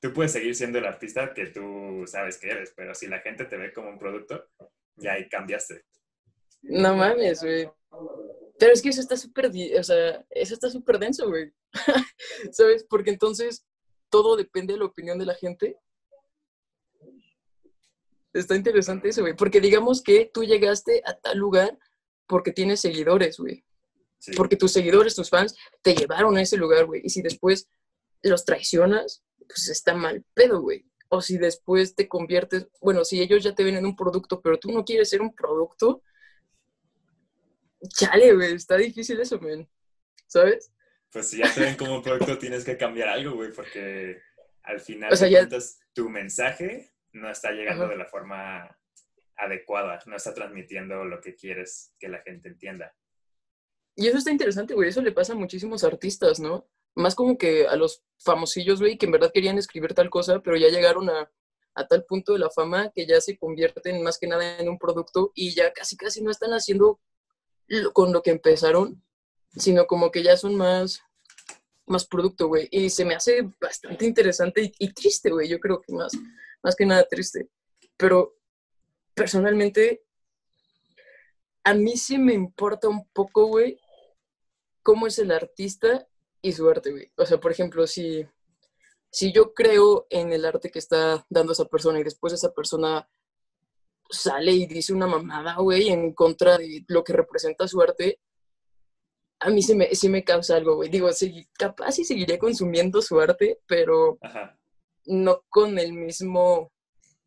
Tú 0.00 0.12
puedes 0.12 0.32
seguir 0.32 0.54
siendo 0.54 0.78
el 0.78 0.86
artista 0.86 1.32
que 1.34 1.46
tú 1.46 2.04
sabes 2.06 2.38
que 2.38 2.50
eres, 2.50 2.72
pero 2.74 2.94
si 2.94 3.06
la 3.06 3.20
gente 3.20 3.44
te 3.44 3.56
ve 3.56 3.72
como 3.72 3.90
un 3.90 3.98
producto, 3.98 4.48
ya 4.96 5.12
ahí 5.12 5.28
cambiaste. 5.28 5.84
No 6.62 6.96
mames, 6.96 7.42
güey. 7.42 7.68
Pero 8.58 8.72
es 8.72 8.82
que 8.82 8.90
eso 8.90 9.00
está 9.00 9.16
súper, 9.16 9.50
o 9.78 9.82
sea, 9.82 10.24
eso 10.30 10.54
está 10.54 10.68
súper 10.68 10.98
denso, 10.98 11.28
güey. 11.28 11.52
¿Sabes? 12.52 12.84
Porque 12.88 13.10
entonces 13.10 13.66
todo 14.10 14.36
depende 14.36 14.74
de 14.74 14.80
la 14.80 14.86
opinión 14.86 15.18
de 15.18 15.26
la 15.26 15.34
gente. 15.34 15.78
Está 18.32 18.56
interesante 18.56 19.08
eso, 19.08 19.22
güey. 19.22 19.34
Porque 19.34 19.60
digamos 19.60 20.02
que 20.02 20.30
tú 20.32 20.44
llegaste 20.44 21.02
a 21.04 21.18
tal 21.18 21.38
lugar 21.38 21.78
porque 22.26 22.52
tienes 22.52 22.80
seguidores, 22.80 23.38
güey. 23.38 23.64
Porque 24.36 24.56
tus 24.56 24.72
seguidores, 24.72 25.14
tus 25.14 25.30
fans, 25.30 25.56
te 25.82 25.94
llevaron 25.94 26.36
a 26.36 26.42
ese 26.42 26.56
lugar, 26.56 26.86
güey. 26.86 27.00
Y 27.04 27.10
si 27.10 27.22
después 27.22 27.68
los 28.22 28.44
traicionas, 28.44 29.24
pues 29.38 29.68
está 29.68 29.94
mal 29.94 30.24
pedo, 30.34 30.60
güey. 30.60 30.84
O 31.08 31.20
si 31.20 31.38
después 31.38 31.94
te 31.94 32.06
conviertes, 32.06 32.68
bueno, 32.80 33.04
si 33.04 33.20
ellos 33.20 33.42
ya 33.42 33.54
te 33.54 33.64
ven 33.64 33.76
en 33.76 33.86
un 33.86 33.96
producto, 33.96 34.40
pero 34.40 34.58
tú 34.58 34.70
no 34.70 34.84
quieres 34.84 35.08
ser 35.08 35.22
un 35.22 35.34
producto, 35.34 36.02
chale, 37.88 38.34
güey, 38.34 38.54
está 38.54 38.76
difícil 38.76 39.20
eso, 39.20 39.40
men. 39.40 39.68
¿Sabes? 40.26 40.70
Pues 41.12 41.28
si 41.28 41.38
ya 41.38 41.52
te 41.52 41.60
ven 41.60 41.76
como 41.76 41.96
un 41.96 42.02
producto, 42.02 42.38
tienes 42.38 42.64
que 42.64 42.76
cambiar 42.76 43.08
algo, 43.08 43.34
güey, 43.34 43.52
porque 43.52 44.20
al 44.62 44.80
final 44.80 45.12
o 45.12 45.16
sea, 45.16 45.28
ya... 45.28 45.48
tu 45.92 46.08
mensaje 46.08 46.92
no 47.12 47.30
está 47.30 47.50
llegando 47.50 47.88
de 47.88 47.96
la 47.96 48.06
forma 48.06 48.78
adecuada, 49.36 49.98
no 50.06 50.16
está 50.16 50.32
transmitiendo 50.34 51.04
lo 51.04 51.20
que 51.20 51.34
quieres 51.34 51.94
que 51.98 52.08
la 52.08 52.20
gente 52.20 52.48
entienda. 52.48 52.94
Y 53.96 54.06
eso 54.06 54.18
está 54.18 54.30
interesante, 54.30 54.74
güey, 54.74 54.90
eso 54.90 55.02
le 55.02 55.12
pasa 55.12 55.32
a 55.32 55.36
muchísimos 55.36 55.82
artistas, 55.82 56.38
¿no? 56.38 56.68
Más 56.94 57.14
como 57.14 57.36
que 57.36 57.66
a 57.66 57.76
los 57.76 58.04
famosillos, 58.18 58.80
güey, 58.80 58.96
que 58.96 59.06
en 59.06 59.12
verdad 59.12 59.32
querían 59.32 59.58
escribir 59.58 59.94
tal 59.94 60.10
cosa, 60.10 60.40
pero 60.40 60.56
ya 60.56 60.68
llegaron 60.68 61.10
a, 61.10 61.30
a 61.74 61.86
tal 61.86 62.04
punto 62.04 62.32
de 62.32 62.38
la 62.38 62.50
fama 62.50 62.92
que 62.94 63.06
ya 63.06 63.20
se 63.20 63.36
convierten 63.36 64.02
más 64.02 64.18
que 64.18 64.26
nada 64.26 64.58
en 64.58 64.68
un 64.68 64.78
producto 64.78 65.32
y 65.34 65.54
ya 65.54 65.72
casi 65.72 65.96
casi 65.96 66.22
no 66.22 66.30
están 66.30 66.52
haciendo 66.52 67.00
con 67.92 68.12
lo 68.12 68.22
que 68.22 68.30
empezaron, 68.30 69.02
sino 69.56 69.86
como 69.86 70.10
que 70.10 70.22
ya 70.22 70.36
son 70.36 70.56
más, 70.56 71.02
más 71.86 72.06
producto, 72.06 72.48
güey. 72.48 72.68
Y 72.70 72.90
se 72.90 73.04
me 73.04 73.14
hace 73.14 73.42
bastante 73.60 74.06
interesante 74.06 74.72
y, 74.78 74.92
triste, 74.92 75.30
güey. 75.30 75.48
Yo 75.48 75.58
creo 75.58 75.80
que 75.80 75.92
más, 75.92 76.12
más 76.62 76.76
que 76.76 76.86
nada 76.86 77.04
triste. 77.04 77.48
Pero 77.96 78.36
personalmente, 79.14 80.04
a 81.64 81.74
mí 81.74 81.96
sí 81.96 82.18
me 82.18 82.32
importa 82.32 82.88
un 82.88 83.06
poco, 83.08 83.46
güey, 83.46 83.78
cómo 84.82 85.06
es 85.06 85.18
el 85.18 85.30
artista 85.30 86.06
y 86.40 86.52
su 86.52 86.68
arte, 86.68 86.90
güey. 86.90 87.12
O 87.16 87.26
sea, 87.26 87.38
por 87.38 87.52
ejemplo, 87.52 87.86
si, 87.86 88.26
si 89.10 89.32
yo 89.32 89.52
creo 89.52 90.06
en 90.10 90.32
el 90.32 90.44
arte 90.44 90.70
que 90.70 90.78
está 90.78 91.26
dando 91.28 91.52
esa 91.52 91.66
persona 91.66 92.00
y 92.00 92.04
después 92.04 92.32
esa 92.32 92.52
persona 92.52 93.08
sale 94.08 94.52
y 94.52 94.66
dice 94.66 94.92
una 94.92 95.06
mamada, 95.06 95.56
güey, 95.56 95.88
en 95.88 96.12
contra 96.14 96.58
de 96.58 96.84
lo 96.88 97.04
que 97.04 97.12
representa 97.12 97.68
su 97.68 97.80
arte, 97.80 98.20
a 99.40 99.50
mí 99.50 99.62
sí 99.62 99.74
me, 99.74 99.94
sí 99.94 100.08
me 100.08 100.22
causa 100.22 100.56
algo, 100.56 100.76
güey. 100.76 100.90
Digo, 100.90 101.12
sí, 101.12 101.48
capaz 101.58 101.92
sí 101.92 102.04
seguiría 102.04 102.38
consumiendo 102.38 103.00
su 103.00 103.18
arte, 103.18 103.58
pero 103.66 104.18
no 105.06 105.42
con 105.48 105.78
el 105.78 105.92
mismo 105.94 106.72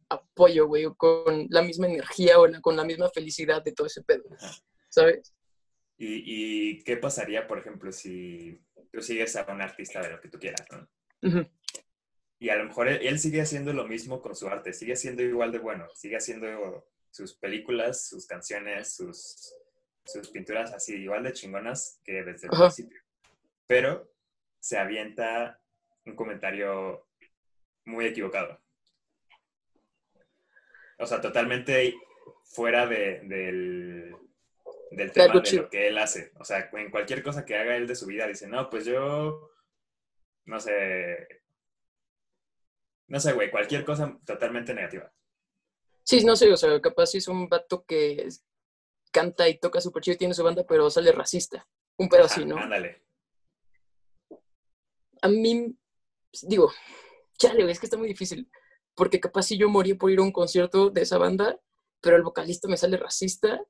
apoyo, 0.10 0.68
güey, 0.68 0.86
o 0.86 0.96
con 0.96 1.48
la 1.50 1.64
misma 1.64 1.88
energía 1.88 2.40
o 2.40 2.48
con 2.62 2.78
la 2.78 2.84
misma 2.84 3.10
felicidad 3.10 3.64
de 3.64 3.72
todo 3.72 3.88
ese 3.88 4.04
pedo, 4.04 4.24
¿sabes? 4.90 5.34
¿Y, 5.98 6.24
¿Y, 6.26 6.84
qué 6.84 6.98
pasaría, 6.98 7.48
por 7.48 7.60
ejemplo, 7.60 7.92
si 7.92 8.62
tú 8.92 9.02
sigues 9.02 9.36
a 9.36 9.52
un 9.52 9.62
artista 9.62 10.02
de 10.02 10.12
lo 10.12 10.22
que 10.22 10.30
tú 10.30 10.40
quieras, 10.40 10.68
¿no? 10.72 10.88
Y 12.40 12.50
a 12.50 12.58
lo 12.58 12.66
mejor 12.66 12.90
él, 12.90 13.20
sigue 13.20 13.42
haciendo 13.42 13.72
lo 13.74 13.88
mismo 13.88 14.22
con 14.22 14.36
su 14.36 14.48
arte, 14.48 14.74
sigue 14.74 14.96
siendo 14.96 15.24
igual 15.24 15.52
de 15.52 15.60
bueno, 15.60 15.88
sigue 15.96 16.18
haciendo 16.18 16.86
sus 17.10 17.36
películas, 17.36 18.08
sus 18.08 18.28
canciones, 18.28 18.96
sus, 18.96 19.54
sus 20.06 20.30
pinturas 20.30 20.74
así, 20.74 20.96
igual 20.96 21.24
de 21.24 21.34
chingonas 21.34 22.00
que 22.04 22.24
desde 22.24 22.48
el 22.48 22.58
principio. 22.58 23.02
Pero 23.68 24.12
se 24.60 24.78
avienta 24.78 25.62
un 26.06 26.16
comentario 26.16 27.08
muy 27.86 28.06
equivocado. 28.06 28.60
O 31.00 31.06
sea, 31.06 31.22
totalmente 31.22 31.96
fuera 32.44 32.86
de, 32.86 33.22
del, 33.24 34.16
del 34.92 35.12
tema 35.12 35.42
de 35.42 35.52
lo 35.54 35.70
que 35.70 35.88
él 35.88 35.98
hace. 35.98 36.32
O 36.40 36.46
sea, 36.46 36.70
en 36.72 36.92
cualquier 36.92 37.24
cosa 37.24 37.46
que 37.46 37.56
haga 37.56 37.76
él 37.76 37.88
de 37.88 37.96
su 37.96 38.06
vida, 38.06 38.28
dice, 38.28 38.48
no, 38.48 38.70
pues 38.70 38.86
yo, 38.86 39.52
no 40.46 40.60
sé, 40.60 41.28
no 43.08 43.20
sé, 43.20 43.34
güey, 43.34 43.52
cualquier 43.52 43.84
cosa 43.84 44.18
totalmente 44.26 44.74
negativa. 44.74 45.12
Sí, 46.04 46.24
no 46.24 46.36
sé, 46.36 46.52
o 46.52 46.58
sea, 46.58 46.80
capaz 46.82 47.16
es 47.16 47.28
un 47.28 47.48
vato 47.48 47.86
que 47.86 48.28
canta 49.14 49.48
y 49.48 49.58
toca 49.60 49.80
súper 49.80 50.04
chido 50.04 50.16
y 50.16 50.18
tiene 50.18 50.34
su 50.34 50.44
banda, 50.44 50.66
pero 50.68 50.90
sale 50.90 51.14
racista. 51.14 51.66
Un 51.98 52.10
pedo 52.10 52.26
así, 52.26 52.44
¿no? 52.44 52.58
Ándale. 52.58 53.02
A 55.22 55.30
mí, 55.30 55.74
digo, 56.42 56.70
chale, 57.38 57.72
es 57.72 57.80
que 57.80 57.86
está 57.86 57.98
muy 57.98 58.10
difícil. 58.10 58.50
Porque 58.94 59.22
capaz 59.22 59.44
si 59.44 59.58
yo 59.58 59.70
morí 59.70 59.94
por 59.94 60.12
ir 60.12 60.20
a 60.20 60.24
un 60.24 60.34
concierto 60.34 60.90
de 60.90 61.04
esa 61.04 61.18
banda, 61.18 61.58
pero 62.02 62.18
el 62.18 62.24
vocalista 62.24 62.68
me 62.68 62.76
sale 62.76 62.98
racista, 62.98 63.66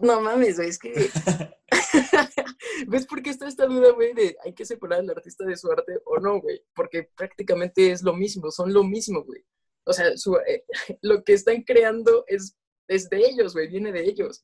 no 0.00 0.20
mames, 0.20 0.56
güey, 0.56 0.68
es 0.68 0.78
que... 0.78 0.92
¿Ves 2.88 3.06
por 3.06 3.22
qué 3.22 3.30
está 3.30 3.46
esta 3.46 3.66
duda, 3.66 3.92
güey, 3.92 4.14
de 4.14 4.36
hay 4.44 4.54
que 4.54 4.64
separar 4.64 5.00
al 5.00 5.10
artista 5.10 5.44
de 5.44 5.56
su 5.56 5.70
arte 5.70 6.00
o 6.04 6.18
no, 6.18 6.40
güey? 6.40 6.62
Porque 6.74 7.10
prácticamente 7.14 7.90
es 7.90 8.02
lo 8.02 8.14
mismo, 8.14 8.50
son 8.50 8.72
lo 8.72 8.82
mismo, 8.82 9.24
güey. 9.24 9.44
O 9.84 9.92
sea, 9.92 10.08
eh, 10.08 10.64
lo 11.02 11.22
que 11.22 11.34
están 11.34 11.62
creando 11.62 12.24
es, 12.26 12.56
es 12.90 13.08
de 13.08 13.18
ellos, 13.18 13.52
güey, 13.52 13.68
viene 13.68 13.92
de 13.92 14.04
ellos. 14.04 14.42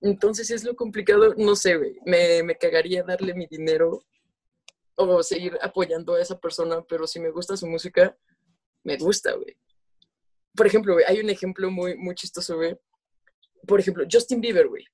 Entonces 0.00 0.50
es 0.50 0.62
lo 0.62 0.76
complicado, 0.76 1.34
no 1.36 1.56
sé, 1.56 1.76
güey, 1.76 1.98
me, 2.06 2.42
me 2.44 2.56
cagaría 2.56 3.02
darle 3.02 3.34
mi 3.34 3.46
dinero 3.46 4.04
o 4.94 5.22
seguir 5.22 5.58
apoyando 5.60 6.14
a 6.14 6.22
esa 6.22 6.38
persona, 6.38 6.80
pero 6.88 7.06
si 7.08 7.18
me 7.18 7.30
gusta 7.30 7.56
su 7.56 7.66
música, 7.66 8.16
me 8.84 8.96
gusta, 8.96 9.32
güey. 9.32 9.56
Por 10.54 10.66
ejemplo, 10.66 10.92
güey, 10.94 11.04
hay 11.08 11.18
un 11.18 11.28
ejemplo 11.28 11.68
muy, 11.70 11.96
muy 11.96 12.14
chistoso, 12.14 12.56
güey, 12.56 12.78
por 13.66 13.80
ejemplo, 13.80 14.04
Justin 14.10 14.40
Bieber, 14.40 14.68
güey. 14.68 14.84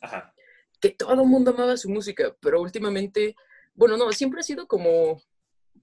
Ajá. 0.00 0.32
Que 0.80 0.90
todo 0.90 1.12
el 1.12 1.28
mundo 1.28 1.50
amaba 1.50 1.76
su 1.76 1.90
música, 1.90 2.36
pero 2.40 2.60
últimamente, 2.60 3.34
bueno, 3.74 3.96
no, 3.96 4.12
siempre 4.12 4.40
ha 4.40 4.44
sido 4.44 4.68
como 4.68 5.20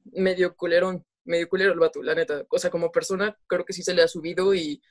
medio 0.06 0.56
culerón, 0.56 1.06
medio 1.26 1.50
culero 1.50 1.74
el 1.74 1.80
vato, 1.80 2.02
la 2.02 2.16
neta. 2.16 2.46
O 2.50 2.58
sea, 2.58 2.72
como 2.72 2.94
persona, 2.94 3.38
creo 3.46 3.66
que 3.66 3.74
sí 3.74 3.84
se 3.84 3.94
le 3.94 4.04
ha 4.04 4.08
subido 4.08 4.56
y 4.56 4.82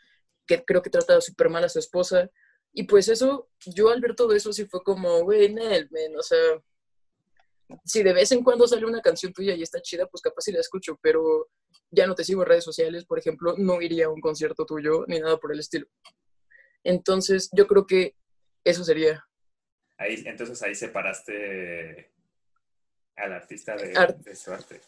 que 0.47 0.65
creo 0.65 0.83
que 0.83 0.91
trata 0.91 1.21
súper 1.21 1.49
mal 1.49 1.65
a 1.65 1.69
su 1.69 1.79
esposa. 1.79 2.31
Y 2.73 2.85
pues 2.85 3.09
eso, 3.09 3.49
yo 3.65 3.89
al 3.89 4.01
ver 4.01 4.15
todo 4.15 4.35
eso 4.35 4.53
sí 4.53 4.67
fue 4.67 4.83
como, 4.83 5.23
güey, 5.25 5.53
Nel, 5.53 5.89
o 6.17 6.23
sea, 6.23 6.39
si 7.85 8.03
de 8.03 8.13
vez 8.13 8.31
en 8.33 8.45
cuando 8.45 8.69
sale 8.69 8.87
una 8.87 9.01
canción 9.01 9.33
tuya 9.33 9.55
y 9.55 9.63
está 9.63 9.81
chida, 9.81 10.07
pues 10.07 10.23
capaz 10.23 10.43
sí 10.43 10.53
la 10.53 10.61
escucho, 10.61 10.99
pero 11.03 11.49
ya 11.91 12.07
no 12.07 12.15
te 12.15 12.25
sigo 12.25 12.43
en 12.43 12.49
redes 12.49 12.65
sociales, 12.65 13.05
por 13.05 13.19
ejemplo, 13.19 13.55
no 13.57 13.81
iría 13.81 14.07
a 14.07 14.11
un 14.11 14.21
concierto 14.21 14.67
tuyo 14.67 15.05
ni 15.09 15.21
nada 15.21 15.39
por 15.39 15.53
el 15.53 15.61
estilo. 15.61 15.87
Entonces, 16.85 17.49
yo 17.53 17.67
creo 17.67 17.87
que 17.87 18.15
eso 18.65 18.85
sería. 18.85 19.25
Ahí, 19.99 20.23
entonces 20.27 20.63
ahí 20.63 20.75
separaste 20.75 22.13
al 23.17 23.33
artista 23.33 23.77
de, 23.77 24.37
su 24.37 24.53
arte. 24.53 24.81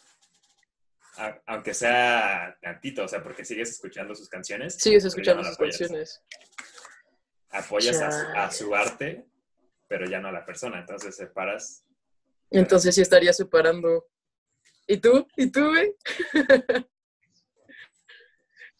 Aunque 1.45 1.73
sea 1.73 2.57
tantito, 2.61 3.03
o 3.03 3.07
sea, 3.07 3.21
porque 3.21 3.43
sigues 3.43 3.69
escuchando 3.69 4.15
sus 4.15 4.29
canciones. 4.29 4.75
Sigues 4.75 5.05
escuchando 5.05 5.43
sus 5.43 5.57
canciones. 5.57 6.21
Apoyas 7.49 8.01
a 8.01 8.51
su, 8.51 8.73
arte, 8.73 9.25
pero 9.87 10.05
ya 10.07 10.19
no 10.19 10.29
a 10.29 10.31
la 10.31 10.45
persona, 10.45 10.79
entonces 10.79 11.15
separas. 11.15 11.83
Entonces 12.49 12.95
sí 12.95 13.01
estaría 13.01 13.33
separando. 13.33 14.07
¿Y 14.87 14.97
tú? 14.97 15.27
¿Y 15.35 15.51
tú, 15.51 15.67
güey? 15.67 15.95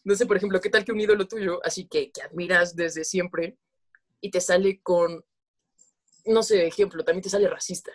no 0.03 0.15
sé, 0.15 0.25
por 0.25 0.37
ejemplo, 0.37 0.59
¿qué 0.61 0.69
tal 0.69 0.85
que 0.85 0.91
un 0.91 0.99
ídolo 0.99 1.27
tuyo, 1.27 1.59
así 1.63 1.87
que, 1.87 2.11
que 2.11 2.21
admiras 2.21 2.75
desde 2.75 3.03
siempre, 3.03 3.57
y 4.21 4.31
te 4.31 4.41
sale 4.41 4.81
con, 4.81 5.23
no 6.25 6.43
sé, 6.43 6.65
ejemplo, 6.65 7.03
también 7.03 7.23
te 7.23 7.29
sale 7.29 7.47
racista? 7.47 7.91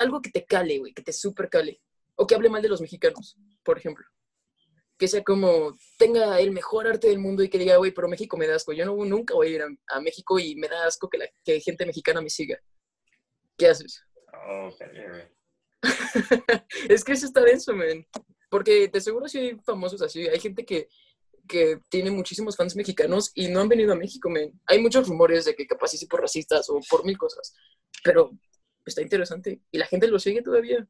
algo 0.00 0.20
que 0.20 0.30
te 0.30 0.44
cale, 0.44 0.78
güey, 0.78 0.92
que 0.92 1.02
te 1.02 1.12
super 1.12 1.48
cale. 1.48 1.80
O 2.16 2.26
que 2.26 2.34
hable 2.34 2.50
mal 2.50 2.62
de 2.62 2.68
los 2.68 2.80
mexicanos, 2.80 3.36
por 3.62 3.78
ejemplo. 3.78 4.04
Que 4.98 5.08
sea 5.08 5.22
como, 5.22 5.76
tenga 5.98 6.40
el 6.40 6.50
mejor 6.50 6.86
arte 6.86 7.08
del 7.08 7.18
mundo 7.18 7.42
y 7.42 7.50
que 7.50 7.58
diga, 7.58 7.76
güey, 7.76 7.92
pero 7.92 8.08
México 8.08 8.36
me 8.36 8.46
da 8.46 8.56
asco. 8.56 8.72
Yo 8.72 8.86
no, 8.86 8.96
nunca 9.04 9.34
voy 9.34 9.48
a 9.48 9.50
ir 9.50 9.62
a, 9.62 10.00
México 10.00 10.38
y 10.38 10.56
me 10.56 10.68
da 10.68 10.86
asco 10.86 11.08
que, 11.08 11.18
la, 11.18 11.26
que 11.44 11.60
gente 11.60 11.84
mexicana 11.84 12.22
me 12.22 12.30
siga. 12.30 12.58
¿Qué 13.58 13.68
haces? 13.68 14.02
Oh, 14.48 14.70
es 16.88 17.04
que 17.04 17.12
eso 17.12 17.26
está 17.26 17.42
denso, 17.42 17.74
man. 17.74 18.06
Porque 18.48 18.88
de 18.88 19.00
seguro 19.00 19.28
sí 19.28 19.38
hay 19.38 19.58
famosos 19.64 20.00
así. 20.02 20.26
Hay 20.26 20.40
gente 20.40 20.64
que, 20.64 20.88
que 21.46 21.80
tiene 21.88 22.10
muchísimos 22.10 22.56
fans 22.56 22.76
mexicanos 22.76 23.32
y 23.34 23.48
no 23.48 23.60
han 23.60 23.68
venido 23.68 23.92
a 23.92 23.96
México, 23.96 24.30
man. 24.30 24.50
Hay 24.66 24.80
muchos 24.80 25.08
rumores 25.08 25.44
de 25.44 25.54
que 25.54 25.66
capaz 25.66 25.88
sí 25.88 26.06
por 26.06 26.20
racistas 26.20 26.68
o 26.70 26.80
por 26.88 27.04
mil 27.04 27.18
cosas. 27.18 27.54
Pero 28.02 28.30
está 28.84 29.02
interesante. 29.02 29.60
Y 29.70 29.78
la 29.78 29.86
gente 29.86 30.08
lo 30.08 30.18
sigue 30.18 30.42
todavía. 30.42 30.86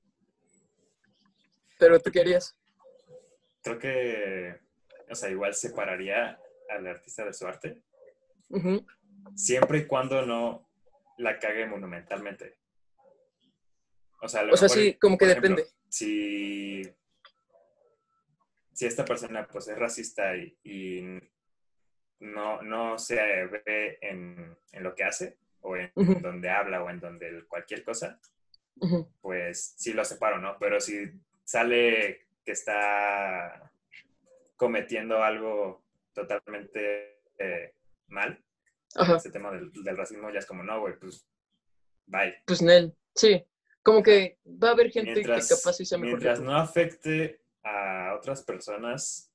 Pero 1.79 2.01
tú 2.01 2.11
qué 2.11 2.21
harías? 2.21 2.57
Creo 3.63 3.79
que, 3.79 4.61
o 5.11 5.15
sea, 5.15 5.31
igual 5.31 5.55
separaría 5.55 6.41
al 6.71 6.87
artista 6.87 7.25
de 7.25 7.33
su 7.33 7.47
arte. 7.47 7.83
Siempre 9.35 9.79
y 9.79 9.87
cuando 9.87 10.25
no 10.25 10.69
la 11.19 11.39
cague 11.39 11.67
monumentalmente. 11.67 12.59
O 14.23 14.29
sea, 14.29 14.45
o 14.51 14.57
sea 14.57 14.69
sí, 14.69 14.95
como 14.95 15.19
que 15.19 15.27
depende. 15.27 15.67
Si 15.89 16.83
si 18.77 18.85
esta 18.85 19.07
persona 19.07 19.49
pues 19.51 19.69
es 19.69 19.79
racista 19.79 20.37
y, 20.37 21.19
no, 22.19 22.61
no 22.63 22.99
se 22.99 23.17
ve 23.17 23.99
en, 24.03 24.57
lo 24.73 24.95
que 24.95 25.05
hace 25.05 25.39
o 25.61 25.77
en, 25.77 25.91
donde 25.95 26.51
habla 26.51 26.83
o 26.83 26.91
en 26.91 27.01
donde 27.01 27.45
cualquier 27.47 27.83
cosa, 27.83 28.21
pues 29.23 29.75
sí 29.79 29.95
lo 29.95 30.05
separo, 30.05 30.39
¿no? 30.39 30.59
Pero 30.59 30.79
si 30.79 31.11
sale 31.47 32.27
que 32.45 32.53
está 32.53 33.73
cometiendo 34.57 35.23
algo 35.23 35.85
totalmente 36.13 37.21
eh, 37.39 37.75
mal, 38.09 38.43
ese 39.17 39.31
tema 39.31 39.51
del, 39.53 39.97
racismo 39.97 40.31
ya 40.31 40.39
es 40.39 40.47
como, 40.47 40.63
no, 40.63 40.81
güey, 40.81 40.99
pues 40.99 41.27
bye. 42.07 42.43
Pues 42.47 42.63
Nel, 42.63 42.95
sí. 43.15 43.45
Como 43.83 44.03
que 44.03 44.39
va 44.47 44.71
a 44.71 44.73
haber 44.73 44.91
gente 44.91 45.15
que 45.15 45.23
capaz 45.23 45.75
sí 45.75 45.85
sea 45.85 45.99
mejor. 45.99 46.19
Mientras 46.19 46.41
no 46.41 46.57
afecte 46.57 47.41
a 47.63 48.15
otras 48.17 48.43
personas, 48.43 49.31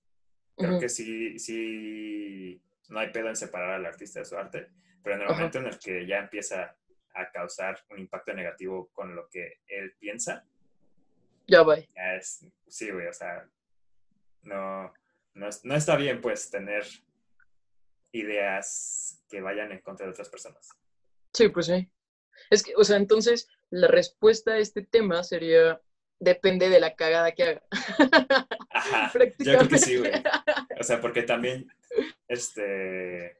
creo 0.58 0.80
que 0.80 0.90
sí, 0.90 1.40
sí, 1.40 2.62
no 2.90 3.00
hay 3.00 3.12
pedo 3.12 3.30
en 3.30 3.36
separar 3.36 3.72
al 3.72 3.86
artista 3.86 4.20
de 4.20 4.26
su 4.26 4.36
arte, 4.36 4.68
pero 5.02 5.16
en 5.16 5.22
el 5.22 5.28
momento 5.30 5.60
en 5.60 5.68
el 5.68 5.80
que 5.80 6.06
ya 6.06 6.18
empieza 6.18 6.76
a 7.14 7.32
causar 7.32 7.80
un 7.90 8.00
impacto 8.00 8.34
negativo 8.34 8.90
con 8.92 9.16
lo 9.16 9.30
que 9.30 9.60
él 9.68 9.94
piensa, 10.00 10.46
ya 11.52 11.64
va. 11.64 11.78
sí, 12.68 12.90
güey, 12.92 13.08
o 13.08 13.14
sea, 13.14 13.46
no, 14.44 14.94
no, 15.34 15.76
está 15.76 15.96
bien 15.98 16.22
pues 16.22 16.50
tener 16.50 16.86
ideas 18.14 19.22
que 19.30 19.42
vayan 19.42 19.72
en 19.72 19.82
contra 19.82 20.06
de 20.06 20.14
otras 20.14 20.30
personas. 20.30 20.70
Sí, 21.34 21.50
pues 21.50 21.68
sí. 21.68 21.90
Es 22.50 22.64
que, 22.64 22.74
o 22.76 22.84
sea, 22.84 22.98
entonces 22.98 23.48
la 23.70 23.88
respuesta 23.88 24.54
a 24.54 24.58
este 24.58 24.82
tema 24.82 25.24
sería 25.24 25.82
depende 26.20 26.70
de 26.70 26.80
la 26.80 26.96
cagada 26.96 27.32
que 27.34 27.44
haga. 27.44 27.64
Ajá, 28.70 29.12
yo 29.40 29.58
creo 29.58 29.68
que 29.68 29.78
sí, 29.78 29.98
güey. 29.98 30.12
O 30.80 30.84
sea, 30.84 31.02
porque 31.02 31.24
también, 31.24 31.72
este, 32.28 33.40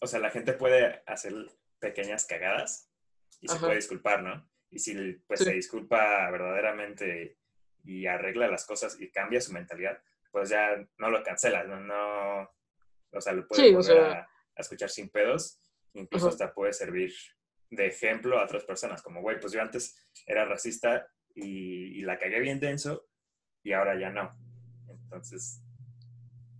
o 0.00 0.06
sea, 0.06 0.20
la 0.20 0.30
gente 0.30 0.52
puede 0.52 1.02
hacer 1.06 1.32
pequeñas 1.78 2.24
cagadas 2.26 2.90
y 3.40 3.48
se 3.48 3.58
puede 3.58 3.76
disculpar, 3.76 4.22
¿no? 4.22 4.51
Y 4.72 4.78
si 4.78 4.94
pues 5.26 5.40
se 5.40 5.52
disculpa 5.52 6.30
verdaderamente 6.30 7.36
y 7.84 8.06
arregla 8.06 8.48
las 8.48 8.66
cosas 8.66 8.98
y 8.98 9.10
cambia 9.10 9.40
su 9.40 9.52
mentalidad, 9.52 10.02
pues 10.30 10.48
ya 10.48 10.76
no 10.98 11.10
lo 11.10 11.22
cancela, 11.22 11.62
no, 11.64 11.78
no 11.78 12.50
o 13.12 13.20
sea, 13.20 13.34
lo 13.34 13.46
puede 13.46 13.72
volver 13.72 14.00
a, 14.00 14.28
escuchar 14.56 14.88
sin 14.88 15.10
pedos, 15.10 15.60
incluso 15.92 16.28
hasta 16.28 16.52
puede 16.52 16.72
servir 16.72 17.12
de 17.70 17.86
ejemplo 17.86 18.38
a 18.38 18.44
otras 18.44 18.64
personas, 18.64 19.02
como, 19.02 19.20
güey, 19.20 19.38
pues 19.38 19.52
yo 19.52 19.60
antes 19.60 19.96
era 20.26 20.44
racista 20.44 21.06
y, 21.34 21.98
y, 21.98 22.02
la 22.02 22.18
cagué 22.18 22.40
bien 22.40 22.60
denso 22.60 23.06
y 23.62 23.72
ahora 23.72 23.98
ya 23.98 24.10
no. 24.10 24.34
Entonces... 24.88 25.62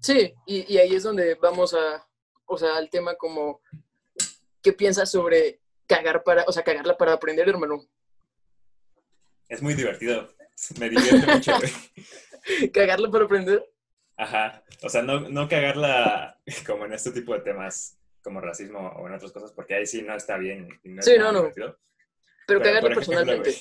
Sí, 0.00 0.34
y, 0.46 0.72
y 0.72 0.78
ahí 0.78 0.94
es 0.94 1.02
donde 1.02 1.34
vamos 1.36 1.74
a, 1.74 2.06
o 2.44 2.58
sea, 2.58 2.76
al 2.76 2.90
tema 2.90 3.14
como, 3.14 3.62
¿qué 4.62 4.72
piensas 4.72 5.10
sobre 5.10 5.60
cagar 5.86 6.22
para, 6.24 6.44
o 6.46 6.52
sea, 6.52 6.62
cagarla 6.62 6.96
para 6.96 7.12
aprender, 7.12 7.48
hermano? 7.48 7.86
Es 9.52 9.60
muy 9.60 9.74
divertido. 9.74 10.32
Me 10.80 10.88
divierte 10.88 11.30
mucho, 11.30 11.52
güey. 11.58 12.70
¿Cagarla 12.72 13.10
para 13.10 13.26
aprender? 13.26 13.62
Ajá. 14.16 14.64
O 14.82 14.88
sea, 14.88 15.02
no, 15.02 15.28
no 15.28 15.46
cagarla 15.46 16.40
como 16.66 16.86
en 16.86 16.94
este 16.94 17.10
tipo 17.10 17.34
de 17.34 17.40
temas 17.40 17.98
como 18.22 18.40
racismo 18.40 18.78
o 18.78 19.06
en 19.06 19.12
otras 19.12 19.30
cosas, 19.30 19.52
porque 19.52 19.74
ahí 19.74 19.86
sí 19.86 20.00
no 20.00 20.16
está 20.16 20.38
bien. 20.38 20.68
no 20.84 21.02
sí, 21.02 21.18
no, 21.18 21.32
no. 21.32 21.50
Pero, 22.46 22.62
cagarla 22.62 22.94
personalmente 22.94 23.54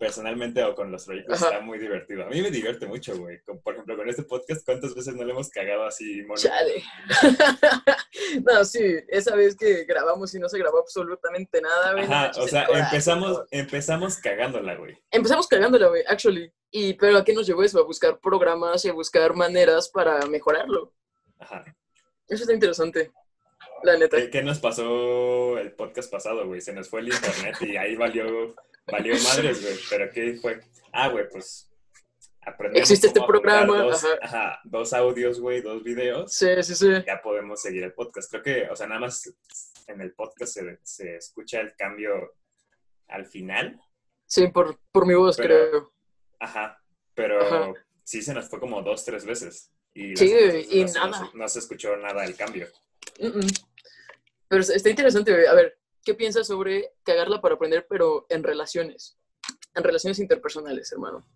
personalmente 0.00 0.64
o 0.64 0.74
con 0.74 0.90
los 0.90 1.04
proyectos 1.04 1.42
está 1.42 1.60
muy 1.60 1.78
divertido. 1.78 2.24
A 2.24 2.28
mí 2.28 2.40
me 2.40 2.50
divierte 2.50 2.86
mucho, 2.86 3.16
güey. 3.18 3.38
Por 3.62 3.74
ejemplo, 3.74 3.98
con 3.98 4.08
este 4.08 4.22
podcast, 4.22 4.64
¿cuántas 4.64 4.94
veces 4.94 5.14
no 5.14 5.24
le 5.24 5.32
hemos 5.32 5.50
cagado 5.50 5.84
así, 5.84 6.22
mono? 6.22 6.40
Chale. 6.40 6.82
no, 8.50 8.64
sí, 8.64 8.80
esa 9.08 9.36
vez 9.36 9.54
que 9.54 9.84
grabamos 9.84 10.34
y 10.34 10.38
no 10.38 10.48
se 10.48 10.58
grabó 10.58 10.78
absolutamente 10.78 11.60
nada, 11.60 11.92
güey. 11.92 12.04
Ajá, 12.04 12.32
o 12.34 12.48
sea, 12.48 12.66
empezamos, 12.72 13.42
empezamos 13.50 14.16
cagándola, 14.16 14.74
güey. 14.76 14.96
Empezamos 15.10 15.46
cagándola, 15.46 15.88
güey, 15.88 16.02
actually. 16.08 16.50
Y, 16.70 16.94
pero 16.94 17.18
¿a 17.18 17.24
qué 17.24 17.34
nos 17.34 17.46
llevó 17.46 17.62
eso? 17.62 17.78
A 17.78 17.84
buscar 17.84 18.18
programas 18.20 18.82
y 18.86 18.88
a 18.88 18.94
buscar 18.94 19.34
maneras 19.34 19.90
para 19.90 20.24
mejorarlo. 20.26 20.94
Ajá. 21.38 21.62
Eso 22.26 22.44
está 22.44 22.54
interesante. 22.54 23.12
La 23.82 23.98
neta. 23.98 24.16
¿Qué, 24.16 24.30
¿Qué, 24.30 24.42
nos 24.42 24.60
pasó 24.60 25.58
el 25.58 25.72
podcast 25.72 26.10
pasado, 26.10 26.46
güey? 26.46 26.62
Se 26.62 26.72
nos 26.72 26.88
fue 26.88 27.00
el 27.00 27.08
internet 27.08 27.56
y 27.60 27.76
ahí 27.76 27.96
valió 27.96 28.54
Valió 28.86 29.14
madres, 29.24 29.62
güey. 29.62 29.76
Pero 29.88 30.10
¿qué 30.12 30.38
fue? 30.40 30.60
Ah, 30.92 31.08
güey, 31.08 31.28
pues 31.28 31.70
aprendemos 32.42 32.90
Existe 32.90 33.08
este 33.08 33.20
programa. 33.26 33.82
Dos, 33.82 34.06
ajá. 34.22 34.60
dos 34.64 34.92
audios, 34.92 35.40
güey, 35.40 35.60
dos 35.60 35.82
videos. 35.82 36.32
Sí, 36.32 36.48
sí, 36.62 36.74
sí. 36.74 36.88
Ya 37.06 37.20
podemos 37.22 37.60
seguir 37.60 37.84
el 37.84 37.92
podcast. 37.92 38.30
Creo 38.30 38.42
que, 38.42 38.68
o 38.70 38.76
sea, 38.76 38.86
nada 38.86 39.00
más 39.00 39.32
en 39.86 40.00
el 40.00 40.12
podcast 40.12 40.54
se, 40.54 40.78
se 40.82 41.16
escucha 41.16 41.60
el 41.60 41.74
cambio 41.76 42.34
al 43.08 43.26
final. 43.26 43.80
Sí, 44.26 44.48
por, 44.48 44.78
por 44.92 45.06
mi 45.06 45.14
voz, 45.14 45.36
creo. 45.36 45.92
Ajá, 46.38 46.80
pero 47.14 47.74
sí 48.04 48.22
se 48.22 48.32
nos 48.32 48.48
fue 48.48 48.60
como 48.60 48.82
dos, 48.82 49.04
tres 49.04 49.24
veces. 49.24 49.72
Y 49.92 50.16
sí, 50.16 50.32
y 50.70 50.84
nada. 50.84 51.30
No, 51.34 51.48
se 51.48 51.58
escuchó 51.58 51.96
nada 51.96 52.22
del 52.22 52.36
cambio. 52.36 52.68
Pero 54.48 54.62
está 54.62 54.88
interesante, 54.88 55.32
güey. 55.32 55.46
A 55.46 55.54
ver, 55.54 55.79
¿qué 56.04 56.14
piensas 56.14 56.46
sobre 56.46 56.92
cagarla 57.02 57.40
para 57.40 57.54
aprender, 57.54 57.86
pero 57.88 58.26
en 58.28 58.42
relaciones? 58.42 59.18
En 59.74 59.84
relaciones 59.84 60.18
interpersonales, 60.18 60.90
hermano. 60.92 61.26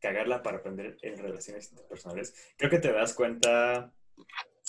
Cagarla 0.00 0.42
para 0.42 0.58
aprender 0.58 0.96
en 1.02 1.18
relaciones 1.18 1.70
interpersonales. 1.70 2.34
Creo 2.58 2.70
que 2.70 2.78
te 2.78 2.92
das 2.92 3.14
cuenta. 3.14 3.92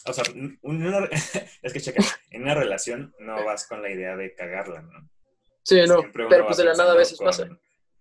O 0.07 0.13
sea, 0.13 0.23
es 1.61 1.73
que 1.73 1.81
checa, 1.81 2.03
en 2.31 2.43
una 2.43 2.55
relación 2.55 3.13
no 3.19 3.43
vas 3.43 3.67
con 3.67 3.81
la 3.81 3.89
idea 3.89 4.15
de 4.15 4.33
cagarla, 4.33 4.81
¿no? 4.81 5.09
Sí, 5.63 5.81
no, 5.87 6.03
pero 6.13 6.45
pues 6.45 6.57
de 6.57 6.63
la 6.63 6.75
nada 6.75 6.93
a 6.93 6.97
veces 6.97 7.17
pasa. 7.17 7.49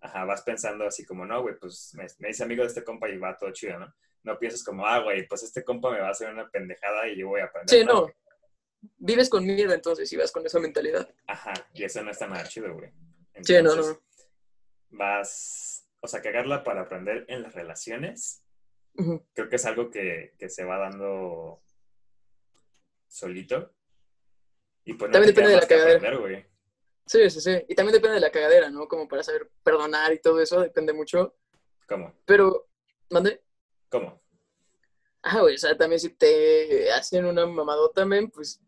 Ajá, 0.01 0.27
vas 0.27 0.43
pensando 0.43 0.87
así 0.87 1.07
como, 1.07 1.25
no, 1.25 1.41
güey, 1.41 1.59
pues 1.59 1.93
me, 1.95 2.07
me, 2.19 2.29
dice 2.29 2.45
amigo 2.45 2.63
de 2.63 2.69
este 2.69 2.85
compa 2.85 3.09
y 3.09 3.17
va 3.17 3.39
todo 3.39 3.51
chido, 3.53 3.79
¿no? 3.79 3.95
No 4.23 4.39
piensas 4.39 4.63
como, 4.63 4.87
ah, 4.87 4.99
güey, 4.99 5.27
pues 5.27 5.43
este 5.45 5.65
compa 5.65 5.91
me 5.91 6.01
va 6.01 6.09
a 6.09 6.11
hacer 6.11 6.31
una 6.31 6.49
pendejada 6.51 7.09
y 7.09 7.17
yo 7.17 7.29
voy 7.29 7.41
a 7.41 7.45
aprender. 7.45 7.79
Sí, 7.79 7.85
no 7.87 8.07
vives 8.99 9.29
con 9.29 9.45
miedo 9.45 9.73
entonces 9.73 10.13
y 10.13 10.17
vas 10.17 10.33
con 10.33 10.45
esa 10.47 10.59
mentalidad. 10.59 11.09
Ajá, 11.27 11.53
y 11.73 11.85
eso 11.85 12.03
no 12.03 12.11
está 12.11 12.27
nada 12.27 12.45
chido, 12.45 12.73
güey. 12.75 12.91
sí, 13.43 13.55
no, 13.63 13.75
no. 13.75 14.01
Vas, 14.91 15.87
o 16.01 16.09
sea, 16.09 16.23
cagarla 16.23 16.63
para 16.63 16.83
aprender 16.83 17.25
en 17.29 17.43
las 17.43 17.55
relaciones. 17.55 18.43
Creo 19.33 19.49
que 19.49 19.57
es 19.57 19.65
algo 19.65 19.91
que, 19.91 20.35
que, 20.39 20.49
se 20.49 20.65
va 20.65 20.79
dando 20.79 21.61
solito. 23.09 23.73
Y 24.85 24.95
pues 24.95 25.11
también 25.11 25.35
depende 25.35 25.51
de 25.51 25.61
la 25.61 25.67
cagadera. 25.67 26.17
güey. 26.17 26.47
Sí, 27.07 27.29
sí, 27.29 27.41
sí. 27.41 27.65
Y 27.69 27.75
también 27.75 27.95
depende 27.95 28.15
de 28.15 28.21
la 28.21 28.31
cagadera, 28.31 28.71
¿no? 28.71 28.87
Como 28.87 29.09
para 29.09 29.23
saber 29.23 29.51
perdonar 29.63 30.13
y 30.13 30.21
todo 30.21 30.41
eso, 30.41 30.61
depende 30.61 30.93
mucho. 30.93 31.35
¿Cómo? 31.89 32.15
Pero, 32.25 32.69
¿mande? 33.11 33.43
¿Cómo? 33.89 34.23
Ah, 35.23 35.41
güey, 35.41 35.55
o 35.55 35.59
sea, 35.59 35.77
también 35.77 36.01
si 36.01 36.11
te 36.11 36.93
hacen 36.93 37.25
una 37.25 37.47
mamadota, 37.47 38.03
también, 38.03 38.31
pues 38.31 38.61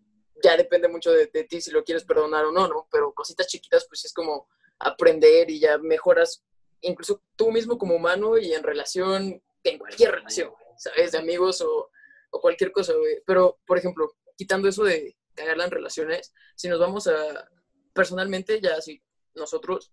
ya 0.43 0.57
depende 0.57 0.89
mucho 0.89 1.13
de, 1.13 1.27
ti 1.27 1.61
si 1.61 1.71
lo 1.71 1.85
quieres 1.85 2.05
perdonar 2.05 2.45
o 2.45 2.53
no, 2.53 2.69
¿no? 2.69 2.89
Pero 2.91 3.13
cositas 3.13 3.47
chiquitas, 3.47 3.87
pues 3.89 4.05
es 4.05 4.13
como 4.13 4.49
aprender 4.79 5.51
y 5.51 5.61
ya 5.61 5.79
mejoras 5.79 6.45
incluso 6.83 7.23
tú 7.37 7.51
mismo 7.51 7.79
como 7.79 7.95
humano 7.95 8.37
y 8.39 8.53
en 8.53 8.63
relación, 8.63 9.43
en 9.65 9.79
cualquier 9.79 10.13
relación, 10.13 10.51
¿sabes? 10.77 11.13
De 11.13 11.19
amigos 11.19 11.61
o, 11.63 11.91
o 12.31 12.41
cualquier 12.41 12.73
cosa, 12.73 12.93
güey. 12.95 13.23
Pero, 13.27 13.59
por 13.67 13.79
ejemplo, 13.79 14.13
quitando 14.37 14.69
eso 14.69 14.85
de 14.85 15.17
cagarla 15.35 15.65
en 15.65 15.71
relaciones, 15.71 16.33
si 16.55 16.69
nos 16.69 16.79
vamos 16.79 17.07
a, 17.07 17.49
personalmente, 17.93 18.61
ya 18.61 18.77
así, 18.77 19.03
nosotros, 19.35 19.91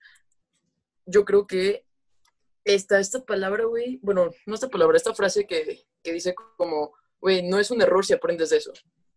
yo 1.06 1.26
creo 1.26 1.48
que 1.48 1.86
esta, 2.66 3.00
esta 3.00 3.26
palabra, 3.26 3.66
güey, 3.66 4.00
bueno, 4.02 4.32
no 4.46 4.56
esta 4.56 4.70
palabra, 4.70 4.98
esta 4.98 5.14
frase 5.14 5.46
que, 5.48 5.86
que 6.02 6.14
dice 6.14 6.34
como, 6.58 6.94
güey, 7.20 7.42
no 7.42 7.60
es 7.60 7.72
un 7.72 7.82
error 7.82 8.06
si 8.06 8.14
aprendes 8.14 8.50
de 8.52 8.58
eso. 8.58 8.74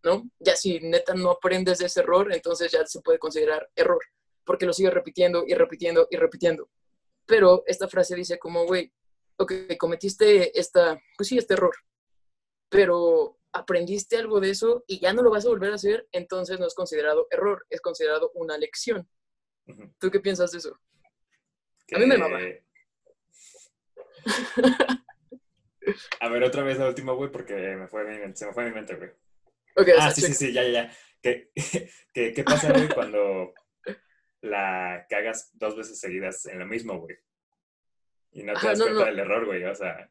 ¿No? 0.07 0.31
Ya 0.39 0.55
si 0.57 0.79
neta 0.81 1.15
no 1.15 1.33
aprendes 1.33 1.79
de 1.79 1.87
ese 1.87 2.01
error, 2.01 2.33
entonces 2.33 2.71
ya 2.71 2.87
se 2.87 3.01
puede 3.01 3.19
considerar 3.19 3.69
error, 3.75 3.99
porque 4.45 4.65
lo 4.65 4.73
sigues 4.73 4.95
repitiendo 4.95 5.45
y 5.47 5.55
repitiendo 5.55 6.07
y 6.11 6.17
repitiendo. 6.17 6.71
Pero 7.27 7.65
esta 7.67 7.89
frase 7.89 8.15
dice 8.15 8.39
como, 8.39 8.65
güey, 8.67 8.93
ok, 9.37 9.53
cometiste 9.77 10.59
esta, 10.59 10.99
pues 11.17 11.29
sí, 11.29 11.37
este 11.37 11.55
error, 11.55 11.75
pero 12.69 13.37
aprendiste 13.53 14.17
algo 14.17 14.39
de 14.39 14.51
eso 14.51 14.85
y 14.87 15.01
ya 15.01 15.13
no 15.13 15.23
lo 15.23 15.31
vas 15.31 15.45
a 15.45 15.49
volver 15.49 15.73
a 15.73 15.75
hacer, 15.75 16.07
entonces 16.13 16.61
no 16.61 16.69
es 16.69 16.75
considerado 16.75 17.27
error, 17.31 17.67
es 17.69 17.81
considerado 17.81 18.31
una 18.35 18.57
lección. 18.57 19.09
¿Tú 19.99 20.11
qué 20.13 20.21
piensas 20.21 20.53
de 20.53 20.59
eso? 20.59 20.79
A 21.93 21.99
mí 21.99 22.07
me 22.07 22.17
mama. 22.17 22.39
A 26.21 26.29
ver, 26.29 26.43
otra 26.43 26.65
vez 26.65 26.79
la 26.79 26.89
última, 26.89 27.13
güey, 27.13 27.31
porque 27.31 27.55
me 27.55 27.87
fue 27.89 28.05
se 28.35 28.47
me 28.47 28.53
fue 28.53 28.65
mi 28.65 28.73
mente, 28.73 28.97
güey 28.97 29.11
ah, 29.99 30.11
sí, 30.11 30.23
sí, 30.23 30.35
sí, 30.35 30.53
ya, 30.53 30.63
ya, 30.63 30.71
ya. 30.71 30.97
¿Qué, 31.23 31.51
qué, 32.13 32.33
qué 32.33 32.45
pasa, 32.45 32.73
güey, 32.73 32.89
cuando 32.89 33.53
la 34.43 35.07
cagas 35.09 35.51
dos 35.55 35.77
veces 35.77 35.99
seguidas 35.99 36.47
en 36.47 36.59
lo 36.59 36.67
mismo, 36.67 37.01
güey? 37.01 37.17
Y 38.33 38.43
no 38.43 38.55
te 38.55 38.67
das 38.67 38.81
cuenta 38.81 39.05
del 39.07 39.19
error, 39.19 39.47
güey, 39.47 39.65
o 39.65 39.75
sea... 39.75 40.11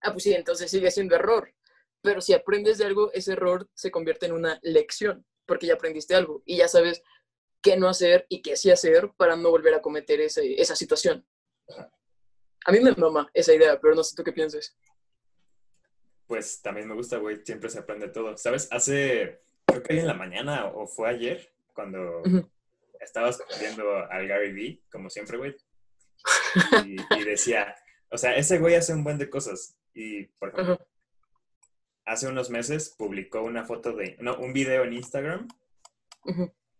Ah, 0.00 0.12
pues 0.12 0.22
sí, 0.22 0.34
entonces 0.34 0.70
sigue 0.70 0.90
siendo 0.90 1.14
error. 1.14 1.52
Pero 2.02 2.20
si 2.20 2.32
aprendes 2.32 2.78
de 2.78 2.84
algo, 2.84 3.12
ese 3.12 3.32
error 3.32 3.68
se 3.74 3.90
convierte 3.90 4.26
en 4.26 4.32
una 4.32 4.58
lección, 4.62 5.26
porque 5.46 5.66
ya 5.66 5.74
aprendiste 5.74 6.14
algo 6.14 6.42
y 6.44 6.58
ya 6.58 6.68
sabes 6.68 7.02
qué 7.62 7.76
no 7.76 7.88
hacer 7.88 8.26
y 8.28 8.42
qué 8.42 8.56
sí 8.56 8.70
hacer 8.70 9.10
para 9.16 9.36
no 9.36 9.50
volver 9.50 9.74
a 9.74 9.82
cometer 9.82 10.20
ese, 10.20 10.60
esa 10.60 10.76
situación. 10.76 11.26
A 12.64 12.72
mí 12.72 12.80
me 12.80 12.92
mama 12.92 13.28
esa 13.34 13.54
idea, 13.54 13.80
pero 13.80 13.94
no 13.94 14.04
sé 14.04 14.14
tú 14.16 14.24
qué 14.24 14.32
piensas 14.32 14.76
pues 16.26 16.60
también 16.60 16.88
me 16.88 16.94
gusta, 16.94 17.18
güey, 17.18 17.44
siempre 17.44 17.70
se 17.70 17.78
aprende 17.78 18.08
todo. 18.08 18.36
¿Sabes? 18.36 18.68
Hace, 18.70 19.42
creo 19.64 19.82
que 19.82 19.94
hoy 19.94 20.00
en 20.00 20.06
la 20.06 20.14
mañana 20.14 20.66
o 20.66 20.86
fue 20.86 21.08
ayer, 21.08 21.52
cuando 21.72 22.22
estabas 23.00 23.42
viendo 23.60 23.96
al 24.10 24.26
Gary 24.26 24.52
Vee, 24.52 24.82
como 24.90 25.10
siempre, 25.10 25.38
güey, 25.38 25.56
y, 26.84 27.24
decía, 27.24 27.74
o 28.10 28.18
sea, 28.18 28.36
ese 28.36 28.58
güey 28.58 28.74
hace 28.74 28.92
un 28.92 29.04
buen 29.04 29.18
de 29.18 29.30
cosas. 29.30 29.76
Y, 29.94 30.24
por 30.38 30.50
ejemplo, 30.50 30.86
hace 32.04 32.28
unos 32.28 32.50
meses 32.50 32.94
publicó 32.96 33.42
una 33.42 33.64
foto 33.64 33.92
de, 33.92 34.16
no, 34.20 34.36
un 34.38 34.52
video 34.52 34.84
en 34.84 34.94
Instagram, 34.94 35.48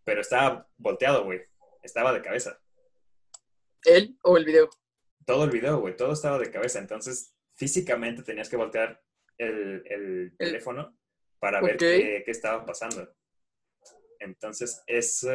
pero 0.05 0.21
estaba 0.21 0.69
volteado, 0.77 1.25
güey, 1.25 1.43
estaba 1.83 2.13
de 2.13 2.23
cabeza. 2.23 2.61
¿Él 3.85 4.19
o 4.23 4.37
el 4.37 4.45
video? 4.45 4.69
Todo 5.25 5.45
el 5.45 5.51
video, 5.51 5.79
güey, 5.79 5.97
todo 5.97 6.13
estaba 6.13 6.39
de 6.39 6.51
cabeza. 6.51 6.79
Entonces, 6.79 7.35
físicamente 7.55 8.23
tenías 8.23 8.49
que 8.49 8.57
voltear 8.57 9.03
el, 9.39 10.35
teléfono 10.39 10.97
para 11.39 11.61
ver 11.61 11.77
qué, 11.77 12.25
estaba 12.27 12.65
pasando. 12.65 13.15
Entonces, 14.19 14.83
es, 14.87 15.27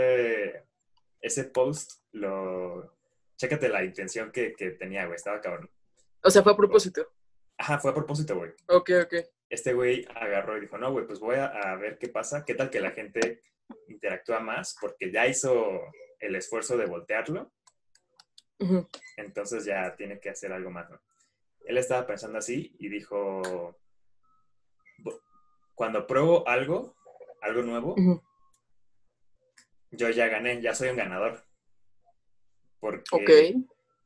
ese 1.22 1.44
post 1.46 2.02
lo... 2.12 2.98
Chécate 3.38 3.70
la 3.70 3.84
intención 3.84 4.32
que, 4.32 4.54
que 4.54 4.72
tenía, 4.72 5.06
güey. 5.06 5.16
Estaba 5.16 5.42
cabrón. 5.42 5.70
O 6.24 6.30
sea, 6.30 6.44
fue 6.44 6.52
a 6.52 6.56
propósito. 6.56 7.12
Ajá, 7.58 7.80
fue 7.80 7.92
a 7.92 7.96
propósito, 7.96 8.36
güey. 8.36 8.52
Ok, 8.68 8.92
ok. 9.04 9.16
Este 9.50 9.74
güey 9.74 10.06
agarró 10.16 10.58
y 10.58 10.62
dijo, 10.62 10.78
no, 10.78 10.92
güey, 10.92 11.08
pues 11.08 11.20
voy 11.20 11.36
a, 11.36 11.48
a 11.48 11.76
ver 11.76 11.98
qué 11.98 12.08
pasa. 12.08 12.46
¿Qué 12.46 12.54
tal 12.54 12.70
que 12.70 12.80
la 12.80 12.92
gente 12.92 13.42
interactúa 13.88 14.40
más? 14.40 14.76
Porque 14.80 15.12
ya 15.12 15.28
hizo 15.28 15.82
el 16.20 16.36
esfuerzo 16.36 16.78
de 16.78 16.86
voltearlo. 16.86 17.52
Ujú. 18.60 18.88
Entonces 19.18 19.66
ya 19.66 19.96
tiene 19.96 20.20
que 20.20 20.30
hacer 20.30 20.54
algo 20.54 20.70
más, 20.70 20.90
¿no? 20.90 21.02
Él 21.66 21.78
estaba 21.78 22.06
pensando 22.06 22.38
así 22.38 22.76
y 22.80 22.90
dijo, 22.90 23.42
"Bu- 23.42 23.76
cuando 25.76 26.06
pruebo 26.08 26.48
algo, 26.48 26.96
algo 27.42 27.62
nuevo, 27.64 27.96
yo 29.92 30.10
ya 30.10 30.28
gané, 30.28 30.62
ya 30.62 30.74
soy 30.76 30.90
un 30.90 30.98
ganador. 30.98 31.44
Porque 32.80 33.06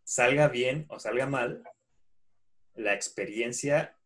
salga 0.03 0.47
bien 0.49 0.85
o 0.89 0.99
salga 0.99 1.25
mal, 1.25 1.63
la 2.75 2.93
experiencia 2.93 3.97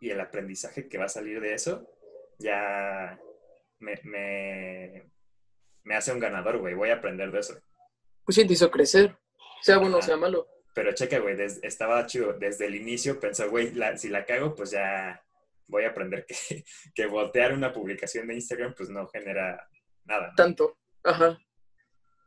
y 0.00 0.10
el 0.10 0.20
aprendizaje 0.20 0.88
que 0.88 0.98
va 0.98 1.04
a 1.06 1.08
salir 1.10 1.40
de 1.40 1.54
eso 1.54 1.86
ya 2.38 3.18
me, 3.80 3.94
me, 4.04 5.10
me 5.84 5.94
hace 5.96 6.12
un 6.12 6.20
ganador, 6.20 6.58
güey. 6.58 6.74
Voy 6.74 6.90
a 6.90 6.94
aprender 6.94 7.30
de 7.32 7.40
eso. 7.40 7.58
Pues 8.24 8.36
sí, 8.36 8.46
te 8.46 8.52
hizo 8.52 8.70
crecer. 8.70 9.18
Sea 9.60 9.78
bueno 9.78 9.98
o 9.98 10.02
sea 10.02 10.16
malo. 10.16 10.46
Pero 10.74 10.92
checa, 10.92 11.18
güey, 11.18 11.36
estaba 11.62 12.06
chido. 12.06 12.34
Desde 12.34 12.66
el 12.66 12.76
inicio 12.76 13.18
pensó, 13.18 13.50
güey, 13.50 13.74
la- 13.74 13.96
si 13.98 14.08
la 14.08 14.24
cago, 14.24 14.54
pues 14.54 14.70
ya 14.70 15.20
voy 15.68 15.84
a 15.84 15.90
aprender 15.90 16.26
que, 16.26 16.34
que 16.94 17.06
voltear 17.06 17.52
una 17.52 17.72
publicación 17.72 18.26
de 18.26 18.34
Instagram, 18.34 18.74
pues 18.76 18.88
no 18.88 19.06
genera 19.08 19.68
nada. 20.04 20.28
¿no? 20.28 20.34
Tanto. 20.36 20.78
Ajá. 21.04 21.38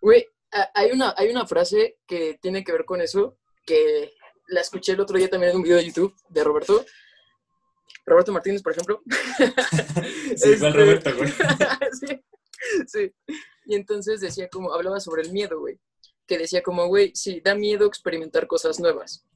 Güey, 0.01 0.25
hay 0.73 0.91
una, 0.91 1.13
hay 1.17 1.29
una 1.29 1.45
frase 1.45 1.97
que 2.07 2.37
tiene 2.41 2.63
que 2.63 2.71
ver 2.71 2.85
con 2.85 3.01
eso, 3.01 3.37
que 3.65 4.13
la 4.47 4.61
escuché 4.61 4.93
el 4.93 4.99
otro 4.99 5.17
día 5.17 5.29
también 5.29 5.51
en 5.51 5.57
un 5.57 5.63
video 5.63 5.77
de 5.77 5.85
YouTube 5.85 6.15
de 6.29 6.43
Roberto. 6.43 6.85
Roberto 8.05 8.31
Martínez, 8.31 8.61
por 8.61 8.71
ejemplo. 8.73 9.01
Sí, 10.35 10.47
el 10.47 10.53
Este- 10.53 10.71
Roberto, 10.71 11.09
güey. 11.17 11.29
sí, 11.99 12.23
sí. 12.87 13.13
Y 13.65 13.75
entonces 13.75 14.21
decía 14.21 14.47
como, 14.49 14.73
hablaba 14.73 14.99
sobre 15.01 15.23
el 15.23 15.31
miedo, 15.33 15.59
güey. 15.59 15.77
Que 16.25 16.37
decía 16.37 16.63
como, 16.63 16.87
güey, 16.87 17.11
sí, 17.13 17.41
da 17.43 17.53
miedo 17.53 17.85
experimentar 17.85 18.47
cosas 18.47 18.79
nuevas. 18.79 19.27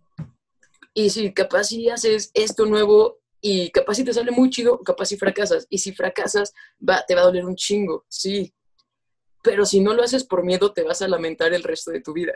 Y 0.93 1.09
sí, 1.09 1.33
capaz 1.33 1.65
si 1.65 1.89
haces 1.89 2.31
esto 2.33 2.65
nuevo 2.65 3.19
y 3.47 3.69
capaz 3.69 3.93
si 3.93 4.03
te 4.03 4.11
sale 4.11 4.31
muy 4.31 4.49
chido, 4.49 4.81
capaz 4.81 5.05
si 5.05 5.17
fracasas. 5.17 5.67
Y 5.69 5.77
si 5.77 5.91
fracasas, 5.91 6.51
va, 6.81 7.05
te 7.07 7.13
va 7.13 7.21
a 7.21 7.25
doler 7.25 7.45
un 7.45 7.55
chingo, 7.55 8.03
sí. 8.09 8.51
Pero 9.43 9.65
si 9.67 9.81
no 9.81 9.93
lo 9.93 10.01
haces 10.01 10.23
por 10.23 10.43
miedo, 10.43 10.73
te 10.73 10.81
vas 10.81 11.03
a 11.03 11.07
lamentar 11.07 11.53
el 11.53 11.61
resto 11.61 11.91
de 11.91 12.01
tu 12.01 12.11
vida. 12.11 12.33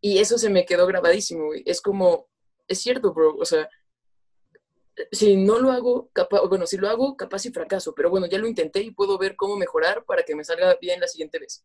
Y 0.00 0.18
eso 0.18 0.36
se 0.36 0.50
me 0.50 0.66
quedó 0.66 0.88
grabadísimo. 0.88 1.50
Es 1.64 1.80
como, 1.80 2.26
es 2.66 2.80
cierto, 2.80 3.14
bro. 3.14 3.36
O 3.36 3.44
sea, 3.44 3.70
si 5.12 5.36
no 5.36 5.60
lo 5.60 5.70
hago, 5.70 6.10
capaz, 6.12 6.40
bueno, 6.48 6.66
si 6.66 6.78
lo 6.78 6.88
hago, 6.88 7.16
capaz 7.16 7.46
y 7.46 7.52
fracaso, 7.52 7.94
pero 7.94 8.10
bueno, 8.10 8.26
ya 8.26 8.38
lo 8.38 8.48
intenté 8.48 8.80
y 8.80 8.90
puedo 8.90 9.18
ver 9.18 9.36
cómo 9.36 9.56
mejorar 9.56 10.04
para 10.04 10.24
que 10.24 10.34
me 10.34 10.42
salga 10.42 10.76
bien 10.80 10.98
la 10.98 11.06
siguiente 11.06 11.38
vez. 11.38 11.64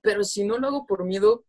Pero 0.00 0.22
si 0.22 0.44
no 0.44 0.58
lo 0.58 0.68
hago 0.68 0.86
por 0.86 1.02
miedo, 1.02 1.44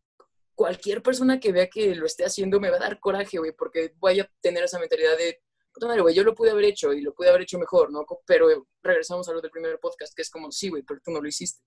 cualquier 0.56 1.04
persona 1.04 1.40
que 1.40 1.52
vea 1.52 1.70
que 1.70 1.94
lo 1.94 2.08
esté 2.08 2.26
haciendo 2.26 2.60
me 2.60 2.72
va 2.72 2.78
a 2.78 2.80
dar 2.80 3.00
coraje, 3.00 3.38
güey, 3.38 3.52
porque 3.52 3.94
voy 4.00 4.22
a 4.22 4.32
tener 4.42 4.64
esa 4.64 4.80
mentalidad 4.80 5.16
de, 5.20 5.40
puta 5.74 5.88
madre, 5.88 6.02
güey, 6.02 6.16
yo 6.16 6.24
lo 6.24 6.36
pude 6.36 6.52
haber 6.52 6.66
hecho 6.66 6.94
y 6.94 7.02
lo 7.02 7.14
pude 7.14 7.30
haber 7.30 7.42
hecho 7.44 7.58
mejor, 7.60 7.92
¿no? 7.92 8.06
Pero 8.26 8.68
regresamos 8.82 9.28
a 9.30 9.34
lo 9.34 9.42
del 9.42 9.52
primer 9.52 9.80
podcast, 9.80 10.14
que 10.16 10.22
es 10.22 10.30
como, 10.30 10.52
sí, 10.52 10.70
güey, 10.70 10.84
pero 10.84 11.00
tú 11.04 11.12
no 11.12 11.22
lo 11.22 11.28
hiciste. 11.28 11.64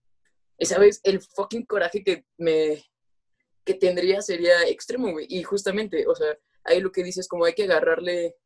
Y 0.59 0.67
sabes, 0.67 1.01
el 1.03 1.21
fucking 1.21 1.65
coraje 1.67 2.03
que 2.05 2.25
me 2.39 2.85
que 3.65 3.75
tendría 3.75 4.21
sería 4.21 4.63
extremo, 4.69 5.11
güey. 5.13 5.27
Y 5.29 5.43
justamente, 5.43 6.07
o 6.07 6.15
sea, 6.15 6.39
ahí 6.65 6.81
lo 6.81 6.93
que 6.93 7.03
dices, 7.03 7.27
como 7.29 7.47
hay 7.47 7.55
que 7.55 7.65
agarrarle 7.65 8.37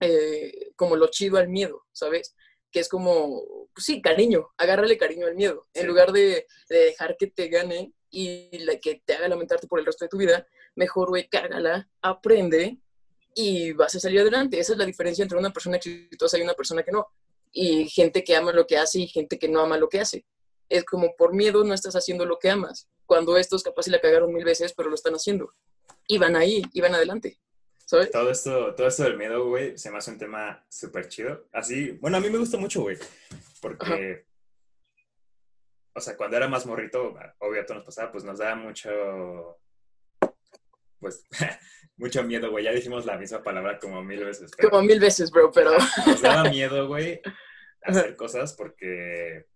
eh, 0.00 0.70
como 0.76 0.94
lo 0.96 1.08
chido 1.08 1.38
al 1.38 1.48
miedo, 1.48 1.84
¿sabes? 1.92 2.36
Que 2.70 2.80
es 2.80 2.88
como, 2.88 3.68
pues 3.74 3.84
sí, 3.84 4.00
cariño, 4.00 4.48
agárrale 4.56 4.96
cariño 4.96 5.26
al 5.26 5.34
miedo. 5.34 5.66
En 5.74 5.82
Sí. 5.82 5.88
lugar 5.88 6.12
de, 6.12 6.46
de 6.68 6.78
dejar 6.78 7.16
que 7.18 7.26
te 7.26 7.48
gane 7.48 7.92
y 8.10 8.56
la, 8.64 8.78
que 8.78 9.02
te 9.04 9.14
haga 9.14 9.28
lamentarte 9.28 9.66
por 9.66 9.80
el 9.80 9.86
resto 9.86 10.04
de 10.04 10.08
tu 10.08 10.18
vida, 10.18 10.46
mejor, 10.76 11.08
güey, 11.08 11.28
cágala, 11.28 11.90
aprende 12.00 12.78
y 13.40 13.72
vas 13.72 13.94
a 13.94 14.00
salir 14.00 14.20
adelante. 14.20 14.58
Esa 14.58 14.72
es 14.72 14.78
la 14.78 14.84
diferencia 14.84 15.22
entre 15.22 15.38
una 15.38 15.52
persona 15.52 15.76
exitosa 15.76 16.36
y 16.36 16.42
una 16.42 16.54
persona 16.54 16.82
que 16.82 16.90
no. 16.90 17.06
Y 17.52 17.88
gente 17.88 18.24
que 18.24 18.34
ama 18.34 18.52
lo 18.52 18.66
que 18.66 18.76
hace 18.76 18.98
y 18.98 19.06
gente 19.06 19.38
que 19.38 19.48
no 19.48 19.60
ama 19.60 19.78
lo 19.78 19.88
que 19.88 20.00
hace. 20.00 20.26
Es 20.68 20.84
como 20.84 21.14
por 21.14 21.32
miedo 21.32 21.62
no 21.62 21.72
estás 21.72 21.94
haciendo 21.94 22.26
lo 22.26 22.40
que 22.40 22.50
amas. 22.50 22.88
Cuando 23.06 23.36
estos 23.36 23.62
capaz 23.62 23.84
si 23.84 23.90
la 23.90 24.00
cagaron 24.00 24.34
mil 24.34 24.44
veces, 24.44 24.72
pero 24.72 24.88
lo 24.88 24.96
están 24.96 25.14
haciendo. 25.14 25.54
Y 26.08 26.18
van 26.18 26.34
ahí, 26.34 26.62
y 26.72 26.80
van 26.80 26.96
adelante. 26.96 27.38
¿Sabes? 27.86 28.10
Todo 28.10 28.28
esto, 28.28 28.74
todo 28.74 28.88
esto 28.88 29.04
del 29.04 29.16
miedo, 29.16 29.46
güey, 29.46 29.78
se 29.78 29.90
me 29.92 29.98
hace 29.98 30.10
un 30.10 30.18
tema 30.18 30.66
súper 30.68 31.08
chido. 31.08 31.46
Así, 31.52 31.92
bueno, 31.92 32.16
a 32.16 32.20
mí 32.20 32.28
me 32.28 32.38
gusta 32.38 32.58
mucho, 32.58 32.82
güey, 32.82 32.98
porque, 33.62 34.26
o 35.94 36.00
sea, 36.00 36.16
cuando 36.16 36.36
era 36.36 36.48
más 36.48 36.66
morrito, 36.66 37.14
obvio, 37.38 37.62
a 37.62 37.64
todos 37.64 37.78
nos 37.78 37.86
pasaba, 37.86 38.12
pues 38.12 38.24
nos 38.24 38.40
daba 38.40 38.56
mucho, 38.56 38.90
pues, 41.00 41.24
mucho 41.96 42.22
miedo, 42.22 42.50
güey. 42.50 42.64
Ya 42.64 42.72
dijimos 42.72 43.06
la 43.06 43.16
misma 43.16 43.42
palabra 43.42 43.78
como 43.78 44.02
mil 44.02 44.24
veces. 44.24 44.50
pero- 44.56 44.70
Como 44.70 44.82
mil 44.82 45.00
veces, 45.00 45.30
bro, 45.30 45.50
pero... 45.52 45.72
Nos 46.06 46.22
daba 46.22 46.48
miedo, 46.50 46.86
güey, 46.88 47.20
hacer 47.82 48.16
cosas 48.16 48.52
porque 48.54 49.46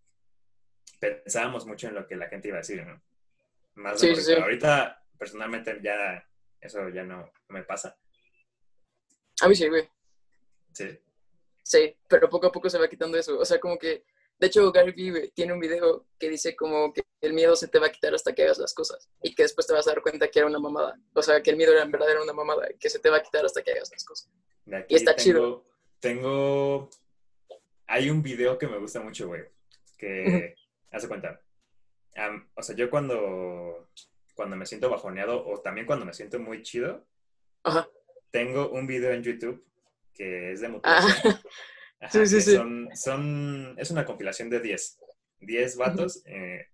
pensábamos 0.99 1.67
mucho 1.67 1.89
en 1.89 1.95
lo 1.95 2.07
que 2.07 2.17
la 2.17 2.29
gente 2.29 2.49
iba 2.49 2.59
a 2.59 2.61
decir, 2.61 2.87
¿no? 2.87 3.03
Más 3.75 4.01
de 4.01 4.15
Sí, 4.15 4.23
sí. 4.23 4.35
Ahorita, 4.35 5.03
personalmente, 5.19 5.79
ya 5.83 6.25
eso 6.61 6.89
ya 6.91 7.03
no, 7.03 7.23
no 7.23 7.33
me 7.49 7.63
pasa. 7.65 7.97
A 9.41 9.49
mí 9.49 9.55
sí, 9.57 9.69
güey. 9.69 9.89
Sí. 10.73 10.99
Sí, 11.65 11.97
pero 12.09 12.29
poco 12.29 12.47
a 12.47 12.53
poco 12.53 12.71
se 12.71 12.79
va 12.79 12.89
quitando 12.89 13.19
eso. 13.19 13.39
O 13.39 13.45
sea, 13.45 13.59
como 13.59 13.79
que... 13.79 14.05
De 14.39 14.49
hecho, 14.49 14.73
Gary 14.73 14.93
Vee 15.11 15.31
tiene 15.35 15.53
un 15.53 15.61
video 15.61 16.07
que 16.19 16.29
dice 16.29 16.57
como 16.57 16.93
que 16.93 17.03
el 17.21 17.33
miedo 17.33 17.55
se 17.55 17.69
te 17.69 17.79
va 17.79 17.87
a 17.87 17.93
quitar 17.93 18.13
hasta 18.15 18.35
que 18.35 18.43
hagas 18.43 18.59
las 18.59 18.75
cosas. 18.75 19.09
Y 19.23 19.35
que 19.35 19.45
después 19.45 19.67
te 19.67 19.73
vas 19.73 19.87
a 19.87 19.93
dar 19.93 20.03
cuenta 20.03 20.29
que 20.29 20.39
era 20.41 20.49
una 20.49 20.59
mamada. 20.59 20.99
O 21.15 21.23
sea, 21.23 21.41
que 21.43 21.51
el 21.51 21.57
miedo 21.57 21.73
era 21.73 21.83
en 21.83 21.93
verdad 21.93 22.11
era 22.11 22.23
una 22.23 22.33
mamada. 22.33 22.69
Que 22.81 22.91
se 22.91 22.99
te 22.99 23.09
va 23.11 23.19
a 23.19 23.23
quitar 23.23 23.45
hasta 23.45 23.63
que 23.63 23.71
hagas 23.73 23.91
las 23.93 24.05
cosas. 24.05 24.31
De 24.65 24.77
aquí 24.79 24.95
Y 24.95 24.97
está 24.97 25.15
tengo, 25.15 25.23
chido. 25.25 25.65
Tengo. 26.01 26.91
Hay 27.87 28.11
un 28.11 28.23
video 28.23 28.59
que 28.59 28.67
me 28.67 28.79
gusta 28.79 29.01
mucho, 29.01 29.29
güey. 29.29 29.43
Que. 29.97 30.55
Hace 30.91 31.07
cuenta. 31.09 31.41
am, 32.17 32.51
o 32.57 32.63
sea, 32.63 32.75
yo 32.75 32.91
cuando. 32.91 33.89
Cuando 34.35 34.57
me 34.57 34.67
siento 34.67 34.89
bajoneado 34.91 35.47
o 35.47 35.61
también 35.61 35.87
cuando 35.87 36.07
me 36.07 36.15
siento 36.15 36.39
muy 36.41 36.63
chido, 36.63 37.07
Ajá. 37.65 37.87
tengo 38.31 38.71
un 38.71 38.87
video 38.87 39.13
en 39.13 39.23
YouTube 39.23 39.63
que 40.15 40.53
es 40.53 40.61
de 40.63 40.67
Ah, 40.69 40.71
motivación. 40.71 41.41
Ajá, 42.03 42.27
sí, 42.27 42.27
sí, 42.27 42.41
sí. 42.41 42.57
Son, 42.95 43.75
es 43.79 43.91
una 43.93 44.05
compilación 44.05 44.51
de 44.51 44.59
10. 44.61 44.99
10 45.39 45.77
vatos. 45.77 46.23
eh, 46.27 46.67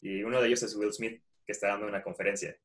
y 0.00 0.22
uno 0.22 0.40
de 0.40 0.46
ellos 0.46 0.62
es 0.62 0.76
Will 0.76 0.92
Smith, 0.92 1.20
que 1.44 1.52
está 1.52 1.68
dando 1.68 1.86
una 1.86 2.02
conferencia. 2.02 2.56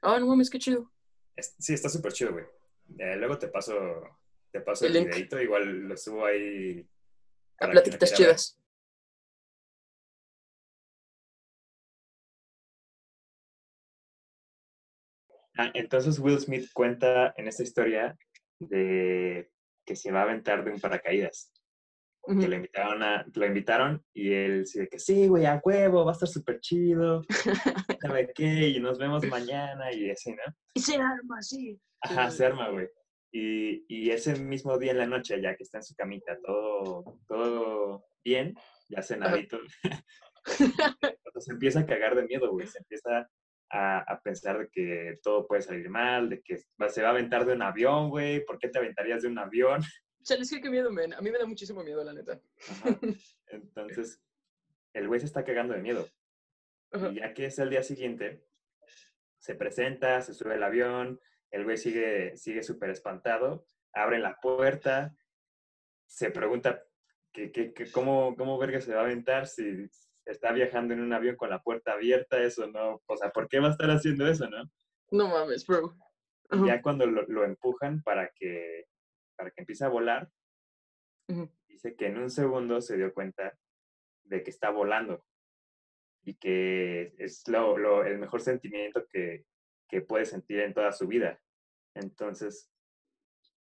ah, 0.00 0.18
no 0.18 0.26
mames, 0.26 0.48
qué 0.48 0.58
chido. 0.58 0.90
Es- 1.36 1.54
sí, 1.58 1.74
está 1.74 1.88
súper 1.90 2.12
chido, 2.12 2.32
güey. 2.32 2.46
Eh, 2.98 3.16
luego 3.16 3.38
te 3.38 3.48
paso, 3.48 3.74
te 4.50 4.60
paso 4.60 4.86
El 4.86 4.96
el, 4.96 5.04
videito, 5.06 5.40
igual 5.40 5.88
lo 5.88 5.96
subo 5.96 6.24
ahí. 6.24 6.86
A 7.60 7.70
platiquitas 7.70 8.14
chidas. 8.14 8.58
Ah, 15.56 15.70
entonces 15.74 16.18
Will 16.18 16.40
Smith 16.40 16.70
cuenta 16.72 17.34
en 17.36 17.46
esta 17.46 17.62
historia 17.62 18.16
de 18.58 19.50
que 19.84 19.96
se 19.96 20.12
va 20.12 20.20
a 20.20 20.22
aventar 20.24 20.64
de 20.64 20.70
un 20.72 20.80
paracaídas. 20.80 21.52
Ujú. 22.24 22.40
Que 22.40 22.48
lo 22.48 22.54
invitaron, 22.56 23.02
a, 23.02 23.26
lo 23.34 23.46
invitaron 23.46 24.04
y 24.14 24.32
él 24.32 24.60
dice 24.60 24.88
que 24.88 24.98
sí, 25.00 25.26
güey, 25.26 25.44
a 25.44 25.60
huevo, 25.64 26.04
va 26.04 26.12
a 26.12 26.14
estar 26.14 26.28
súper 26.28 26.60
chido. 26.60 27.22
¿Sabe 28.00 28.32
qué? 28.32 28.68
Y 28.68 28.80
nos 28.80 28.98
vemos 28.98 29.26
mañana 29.26 29.92
y 29.92 30.10
así, 30.10 30.30
¿no? 30.30 30.54
Y 30.74 30.80
se 30.80 30.96
arma, 30.96 31.42
sí. 31.42 31.80
Ajá, 32.00 32.30
Sí. 32.30 32.36
se 32.38 32.46
arma, 32.46 32.68
güey. 32.70 32.88
Y, 33.32 33.84
y 33.88 34.10
ese 34.10 34.36
mismo 34.36 34.78
día 34.78 34.92
en 34.92 34.98
la 34.98 35.06
noche, 35.06 35.40
ya 35.42 35.56
que 35.56 35.64
está 35.64 35.78
en 35.78 35.84
su 35.84 35.94
camita, 35.96 36.38
todo, 36.44 37.18
todo 37.26 38.04
bien, 38.22 38.54
ya 38.88 39.02
cenadito, 39.02 39.58
se 41.38 41.52
empieza 41.52 41.80
a 41.80 41.86
cagar 41.86 42.14
de 42.14 42.24
miedo, 42.24 42.50
güey. 42.50 42.66
Se 42.66 42.78
empieza 42.78 43.28
a, 43.72 44.00
a 44.00 44.20
pensar 44.20 44.58
de 44.58 44.68
que 44.68 45.18
todo 45.22 45.46
puede 45.46 45.62
salir 45.62 45.88
mal, 45.88 46.28
de 46.28 46.42
que 46.42 46.58
se 46.58 47.02
va 47.02 47.08
a 47.08 47.10
aventar 47.12 47.44
de 47.46 47.54
un 47.54 47.62
avión, 47.62 48.10
güey. 48.10 48.44
¿Por 48.44 48.58
qué 48.58 48.68
te 48.68 48.78
aventarías 48.78 49.22
de 49.22 49.28
un 49.28 49.38
avión? 49.38 49.80
Chale, 50.22 50.42
es 50.42 50.50
que 50.50 50.60
qué 50.60 50.70
miedo, 50.70 50.90
men. 50.92 51.14
A 51.14 51.20
mí 51.20 51.30
me 51.30 51.38
da 51.38 51.46
muchísimo 51.46 51.82
miedo, 51.82 52.04
la 52.04 52.12
neta. 52.12 52.40
Ajá. 52.70 52.98
Entonces, 53.48 54.22
el 54.92 55.08
güey 55.08 55.18
se 55.20 55.26
está 55.26 55.42
cagando 55.44 55.74
de 55.74 55.80
miedo. 55.80 56.06
Ajá. 56.92 57.08
Y 57.10 57.16
ya 57.16 57.32
que 57.34 57.46
es 57.46 57.58
el 57.58 57.70
día 57.70 57.82
siguiente, 57.82 58.44
se 59.38 59.54
presenta, 59.54 60.20
se 60.20 60.34
sube 60.34 60.54
al 60.54 60.62
avión, 60.62 61.18
el 61.50 61.64
güey 61.64 61.76
sigue 61.78 62.36
sigue 62.36 62.62
súper 62.62 62.90
espantado, 62.90 63.66
abren 63.92 64.22
la 64.22 64.36
puerta, 64.40 65.16
se 66.06 66.30
pregunta 66.30 66.84
que, 67.32 67.50
que- 67.50 67.72
que 67.72 67.90
cómo, 67.90 68.36
cómo 68.36 68.58
verga 68.58 68.80
se 68.80 68.94
va 68.94 69.00
a 69.00 69.04
aventar 69.04 69.46
si, 69.46 69.88
está 70.24 70.52
viajando 70.52 70.94
en 70.94 71.00
un 71.00 71.12
avión 71.12 71.36
con 71.36 71.50
la 71.50 71.62
puerta 71.62 71.92
abierta, 71.92 72.42
eso 72.42 72.66
no, 72.66 73.02
o 73.06 73.16
sea, 73.16 73.30
¿por 73.30 73.48
qué 73.48 73.58
va 73.60 73.68
a 73.68 73.72
estar 73.72 73.90
haciendo 73.90 74.26
eso, 74.26 74.48
no? 74.48 74.64
No 75.10 75.28
mames, 75.28 75.66
bro. 75.66 75.94
Y 76.50 76.66
ya 76.66 76.82
cuando 76.82 77.06
lo, 77.06 77.22
lo 77.28 77.44
empujan 77.44 78.02
para 78.02 78.30
que, 78.34 78.84
para 79.36 79.50
que 79.50 79.62
empiece 79.62 79.84
a 79.84 79.88
volar, 79.88 80.30
Ujú. 81.28 81.50
dice 81.66 81.94
que 81.96 82.06
en 82.06 82.18
un 82.18 82.30
segundo 82.30 82.80
se 82.80 82.96
dio 82.96 83.12
cuenta 83.14 83.58
de 84.24 84.42
que 84.42 84.50
está 84.50 84.70
volando 84.70 85.24
y 86.24 86.34
que 86.34 87.14
es 87.18 87.46
lo, 87.48 87.76
lo- 87.78 88.04
el 88.04 88.18
mejor 88.18 88.40
sentimiento 88.42 89.06
que, 89.08 89.44
que 89.88 90.02
puede 90.02 90.24
sentir 90.26 90.60
en 90.60 90.74
toda 90.74 90.92
su 90.92 91.06
vida. 91.08 91.40
Entonces, 91.94 92.70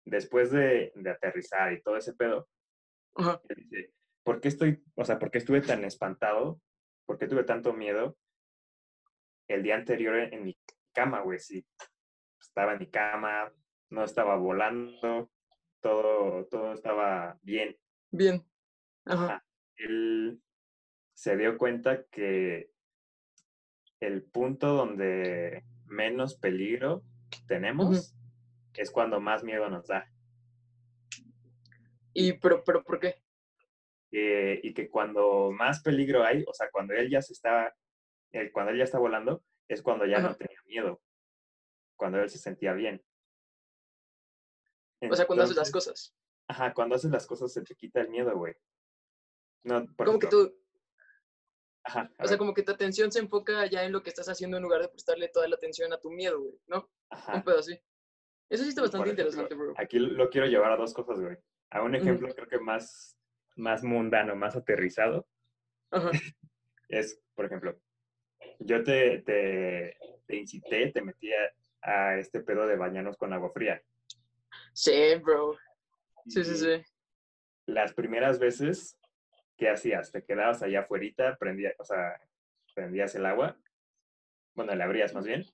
después 0.04 0.50
de, 0.52 0.92
de 0.94 1.10
aterrizar 1.10 1.72
y 1.72 1.82
todo 1.82 1.96
ese 1.96 2.14
pedo, 2.14 2.48
Ajá. 3.16 3.40
dice, 3.54 3.92
¿por 4.26 4.40
qué 4.40 4.48
estoy, 4.48 4.82
o 4.96 5.04
sea, 5.04 5.20
por 5.20 5.30
qué 5.30 5.38
estuve 5.38 5.60
tan 5.60 5.84
espantado? 5.84 6.60
¿Por 7.06 7.16
qué 7.16 7.28
tuve 7.28 7.44
tanto 7.44 7.72
miedo 7.72 8.18
el 9.46 9.62
día 9.62 9.76
anterior 9.76 10.16
en, 10.16 10.34
en 10.34 10.42
mi 10.42 10.58
cama, 10.92 11.20
güey? 11.20 11.38
Sí, 11.38 11.64
estaba 12.40 12.72
en 12.72 12.80
mi 12.80 12.90
cama, 12.90 13.52
no 13.88 14.02
estaba 14.02 14.34
volando, 14.34 15.30
todo, 15.80 16.44
todo 16.46 16.72
estaba 16.72 17.38
bien. 17.42 17.78
Bien. 18.10 18.44
Ajá. 19.04 19.24
Ajá. 19.26 19.46
Él 19.76 20.42
se 21.14 21.36
dio 21.36 21.56
cuenta 21.56 22.04
que 22.06 22.72
el 24.00 24.24
punto 24.24 24.74
donde 24.74 25.64
menos 25.84 26.34
peligro 26.34 27.04
tenemos 27.46 28.16
es 28.74 28.90
cuando 28.90 29.20
más 29.20 29.44
miedo 29.44 29.70
nos 29.70 29.86
da. 29.86 30.10
Y, 32.12 32.32
pero, 32.32 32.64
pero, 32.64 32.82
¿por 32.82 32.98
qué? 32.98 33.22
Eh, 34.18 34.61
y 34.62 34.72
que 34.72 34.88
cuando 34.88 35.52
más 35.52 35.83
peligro 35.83 36.24
hay, 36.24 36.42
o 36.48 36.55
sea, 36.55 36.70
cuando 36.70 36.94
él 36.94 37.11
ya 37.11 37.20
se 37.20 37.35
está, 37.35 37.76
eh, 38.33 38.50
cuando 38.50 38.72
él 38.72 38.79
ya 38.79 38.85
está 38.85 38.98
volando, 38.98 39.44
es 39.68 39.83
cuando 39.83 40.07
ya 40.07 40.20
no 40.20 40.35
tenía 40.35 40.59
miedo, 40.64 41.02
cuando 41.96 42.22
él 42.22 42.31
se 42.31 42.38
sentía 42.38 42.72
bien. 42.72 43.05
O 45.02 45.14
sea, 45.14 45.26
cuando 45.26 45.44
haces 45.44 45.57
las 45.57 45.70
cosas. 45.70 46.16
Ajá, 46.48 46.72
cuando 46.72 46.94
haces 46.94 47.11
las 47.11 47.26
cosas 47.26 47.52
se 47.52 47.61
te 47.61 47.74
quita 47.74 48.00
el 48.00 48.09
miedo, 48.09 48.35
güey. 48.35 48.55
No, 49.64 49.85
por 49.96 50.07
Como 50.07 50.18
que 50.18 50.29
tú, 50.29 50.64
Ajá, 51.85 52.11
o 52.18 52.26
sea, 52.26 52.38
como 52.38 52.55
que 52.55 52.62
tu 52.62 52.72
atención 52.72 53.12
se 53.12 53.18
enfoca 53.18 53.66
ya 53.66 53.85
en 53.85 53.92
lo 53.92 54.02
que 54.02 54.09
estás 54.09 54.31
haciendo 54.31 54.57
en 54.57 54.62
lugar 54.62 54.81
de 54.81 54.88
prestarle 54.88 55.29
toda 55.29 55.46
la 55.46 55.57
atención 55.57 55.92
a 55.92 56.00
tu 56.00 56.11
miedo, 56.11 56.40
güey, 56.40 56.59
¿no? 56.68 56.90
ajá. 57.11 57.35
Un 57.35 57.42
pedo 57.44 57.59
así. 57.59 57.79
Eso 58.48 58.62
sí 58.62 58.70
está 58.70 58.81
bastante 58.81 59.11
ejemplo, 59.11 59.24
interesante, 59.24 59.55
bro. 59.55 59.74
Aquí 59.76 59.98
lo 59.98 60.31
quiero 60.31 60.46
llevar 60.46 60.72
a 60.72 60.76
dos 60.76 60.94
cosas, 60.94 61.20
güey. 61.20 61.37
A 61.70 61.83
un 61.83 61.94
ejemplo 61.94 62.35
creo 62.35 62.48
que 62.48 62.59
más, 62.59 63.18
más 63.56 63.82
mundano, 63.82 64.36
más 64.36 64.56
aterrizado, 64.56 65.26
Ajá. 65.90 66.10
es, 66.88 67.20
por 67.34 67.46
ejemplo, 67.46 67.78
yo 68.60 68.82
te, 68.84 69.18
te, 69.22 69.96
te 70.26 70.36
incité, 70.36 70.90
te 70.92 71.02
metí 71.02 71.30
a, 71.32 71.52
a 71.82 72.18
este 72.18 72.40
pedo 72.40 72.66
de 72.66 72.76
bañarnos 72.76 73.16
con 73.16 73.32
agua 73.32 73.50
fría. 73.50 73.82
Sí, 74.72 75.14
bro. 75.22 75.56
Sí, 76.26 76.44
sí, 76.44 76.52
Y 76.52 76.56
sí. 76.56 76.82
Las 77.66 77.94
primeras 77.94 78.38
veces, 78.38 78.98
¿qué 79.56 79.70
hacías? 79.70 80.12
Te 80.12 80.22
quedabas 80.24 80.62
allá 80.62 80.80
afuera, 80.80 81.36
prendías, 81.38 81.74
o 81.78 81.84
sea, 81.84 82.20
prendías 82.74 83.14
el 83.14 83.26
agua, 83.26 83.56
bueno, 84.54 84.74
le 84.74 84.82
abrías 84.82 85.14
más 85.14 85.26
bien, 85.26 85.44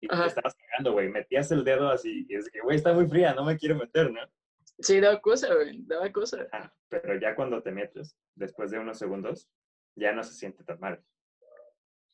y 0.00 0.08
te 0.08 0.26
estabas 0.26 0.54
cagando, 0.54 0.92
güey. 0.92 1.08
Metías 1.08 1.50
el 1.52 1.64
dedo 1.64 1.88
así, 1.88 2.26
y 2.28 2.34
es 2.34 2.50
que, 2.50 2.60
güey, 2.60 2.76
está 2.76 2.92
muy 2.92 3.06
fría, 3.06 3.34
no 3.34 3.44
me 3.44 3.56
quiero 3.56 3.76
meter, 3.76 4.10
¿no? 4.10 4.20
Sí, 4.82 5.00
daba 5.00 5.20
cosa, 5.20 5.54
güey. 5.54 5.82
Daba 5.86 6.10
cosa. 6.10 6.46
Ah, 6.52 6.72
pero 6.88 7.18
ya 7.18 7.34
cuando 7.34 7.62
te 7.62 7.70
metes, 7.70 8.16
después 8.34 8.70
de 8.70 8.78
unos 8.78 8.98
segundos, 8.98 9.48
ya 9.94 10.12
no 10.12 10.22
se 10.22 10.34
siente 10.34 10.64
tan 10.64 10.80
mal. 10.80 11.02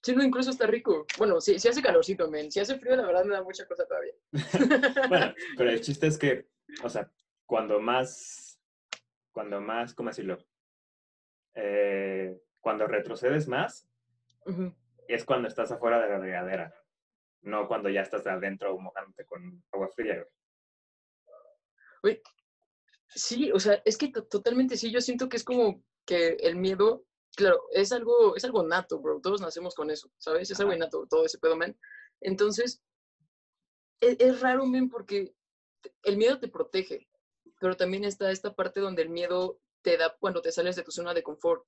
Sí, 0.03 0.15
no, 0.15 0.23
incluso 0.23 0.51
está 0.51 0.67
rico. 0.67 1.07
Bueno, 1.19 1.41
sí, 1.41 1.59
sí 1.59 1.69
hace 1.69 1.83
calorcito, 1.83 2.31
men. 2.31 2.53
Si 2.53 2.61
hace 2.61 2.79
frío, 2.79 2.95
la 2.97 3.07
verdad 3.07 3.25
me 3.25 3.35
da 3.35 3.43
mucha 3.43 3.67
cosa 3.67 3.87
todavía. 3.87 4.15
Bueno, 5.09 5.35
pero 5.57 5.71
el 5.71 5.81
chiste 5.83 6.07
es 6.07 6.19
que, 6.19 6.49
o 6.83 6.89
sea, 6.89 7.11
cuando 7.47 7.81
más, 7.81 8.61
cuando 9.33 9.61
más, 9.61 9.95
¿cómo 9.95 10.11
decirlo? 10.11 10.39
Eh, 11.55 12.41
cuando 12.61 12.87
retrocedes 12.87 13.49
más, 13.49 13.89
es 15.09 15.25
cuando 15.25 15.49
estás 15.49 15.73
afuera 15.73 16.01
de 16.01 16.09
la 16.09 16.19
regadera, 16.19 16.75
no 17.43 17.67
cuando 17.67 17.89
ya 17.89 18.03
estás 18.03 18.27
adentro 18.27 18.79
mojándote 18.79 19.25
con 19.25 19.63
agua 19.73 19.89
fría. 19.89 20.15
güey. 20.15 20.27
Güey, 22.03 22.23
sí, 23.15 23.51
o 23.53 23.61
sea, 23.61 23.83
es 23.85 23.99
que 23.99 24.09
to- 24.09 24.27
totalmente 24.27 24.77
sí, 24.77 24.91
yo 24.91 25.01
siento 25.01 25.29
que 25.29 25.37
es 25.37 25.45
como 25.45 25.83
que 26.07 26.29
el 26.41 26.57
miedo, 26.57 27.05
claro, 27.37 27.63
es 27.73 27.93
algo, 27.93 28.37
es 28.37 28.45
algo 28.45 28.63
nato, 28.63 29.01
bro, 29.01 29.21
todos 29.21 29.41
nacemos 29.41 29.75
con 29.75 29.91
eso, 29.91 30.11
¿sabes? 30.19 30.51
Es 30.51 30.61
algo 30.61 30.73
innato, 30.73 31.07
todo 31.09 31.25
ese 31.27 31.39
pedo, 31.39 31.57
man. 31.57 31.79
Entonces, 32.21 32.83
es, 34.01 34.17
es 34.19 34.41
raro, 34.41 34.67
men, 34.67 34.89
porque 34.89 35.35
el 36.05 36.17
miedo 36.17 36.39
te 36.41 36.49
protege, 36.49 37.09
pero 37.61 37.77
también 37.77 38.05
está 38.05 38.31
esta 38.31 38.55
parte 38.55 38.81
donde 38.81 39.03
el 39.03 39.11
miedo 39.11 39.61
te 39.83 39.97
da 39.97 40.17
cuando 40.19 40.43
te 40.43 40.53
sales 40.53 40.77
de 40.77 40.83
tu 40.85 40.91
zona 40.93 41.15
de 41.15 41.23
confort, 41.23 41.67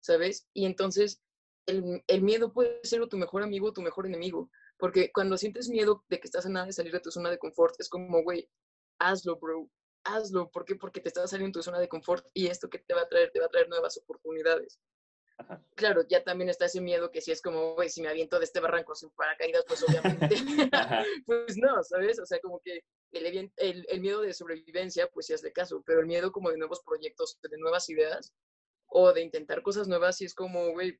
¿sabes? 0.00 0.48
Y 0.54 0.66
entonces, 0.66 1.22
el, 1.66 2.04
el 2.06 2.22
miedo 2.22 2.52
puede 2.52 2.80
ser 2.84 3.02
o 3.02 3.08
tu 3.08 3.18
mejor 3.18 3.42
amigo 3.42 3.68
o 3.68 3.72
tu 3.72 3.82
mejor 3.82 4.06
enemigo, 4.06 4.50
porque 4.78 5.12
cuando 5.12 5.36
sientes 5.38 5.68
miedo 5.68 6.04
de 6.08 6.20
que 6.20 6.26
estás 6.28 6.46
a 6.46 6.50
nada 6.50 6.66
de 6.66 6.72
salir 6.72 6.92
de 6.92 7.00
tu 7.00 7.10
zona 7.10 7.30
de 7.30 7.38
confort, 7.38 7.76
es 7.80 7.88
como, 7.88 8.22
güey, 8.22 8.50
hazlo, 8.98 9.38
bro, 9.38 9.70
hazlo. 10.06 10.50
¿Por 10.50 10.64
qué? 10.64 10.76
Porque 10.76 11.00
te 11.00 11.08
estás 11.08 11.30
saliendo 11.30 11.58
de 11.58 11.60
tu 11.60 11.62
zona 11.64 11.78
de 11.78 11.88
confort 11.88 12.26
y 12.34 12.46
esto 12.48 12.68
que 12.68 12.78
te 12.78 12.94
va 12.94 13.02
a 13.02 13.08
traer, 13.08 13.30
te 13.32 13.40
va 13.40 13.46
a 13.46 13.50
traer 13.50 13.68
nuevas 13.68 13.96
oportunidades. 13.98 14.78
Ajá. 15.38 15.62
Claro, 15.74 16.02
ya 16.08 16.24
también 16.24 16.48
está 16.48 16.64
ese 16.64 16.80
miedo 16.80 17.10
que 17.10 17.20
si 17.20 17.30
es 17.30 17.42
como, 17.42 17.74
güey, 17.74 17.90
si 17.90 18.00
me 18.00 18.08
aviento 18.08 18.38
de 18.38 18.46
este 18.46 18.58
barranco 18.60 18.94
sin 18.94 19.10
paracaídas, 19.10 19.64
pues 19.68 19.82
obviamente, 19.86 20.34
pues 21.26 21.56
no, 21.58 21.82
¿sabes? 21.84 22.18
O 22.18 22.24
sea, 22.24 22.40
como 22.40 22.60
que 22.60 22.80
el, 23.12 23.26
evien- 23.26 23.52
el, 23.56 23.84
el 23.90 24.00
miedo 24.00 24.22
de 24.22 24.32
sobrevivencia, 24.32 25.08
pues 25.08 25.26
sí 25.26 25.34
es 25.34 25.42
de 25.42 25.52
caso, 25.52 25.82
pero 25.84 26.00
el 26.00 26.06
miedo 26.06 26.32
como 26.32 26.50
de 26.50 26.56
nuevos 26.56 26.82
proyectos, 26.82 27.38
de 27.42 27.58
nuevas 27.58 27.88
ideas 27.90 28.32
o 28.86 29.12
de 29.12 29.20
intentar 29.20 29.62
cosas 29.62 29.88
nuevas, 29.88 30.16
sí 30.16 30.24
es 30.24 30.34
como, 30.34 30.70
güey, 30.72 30.98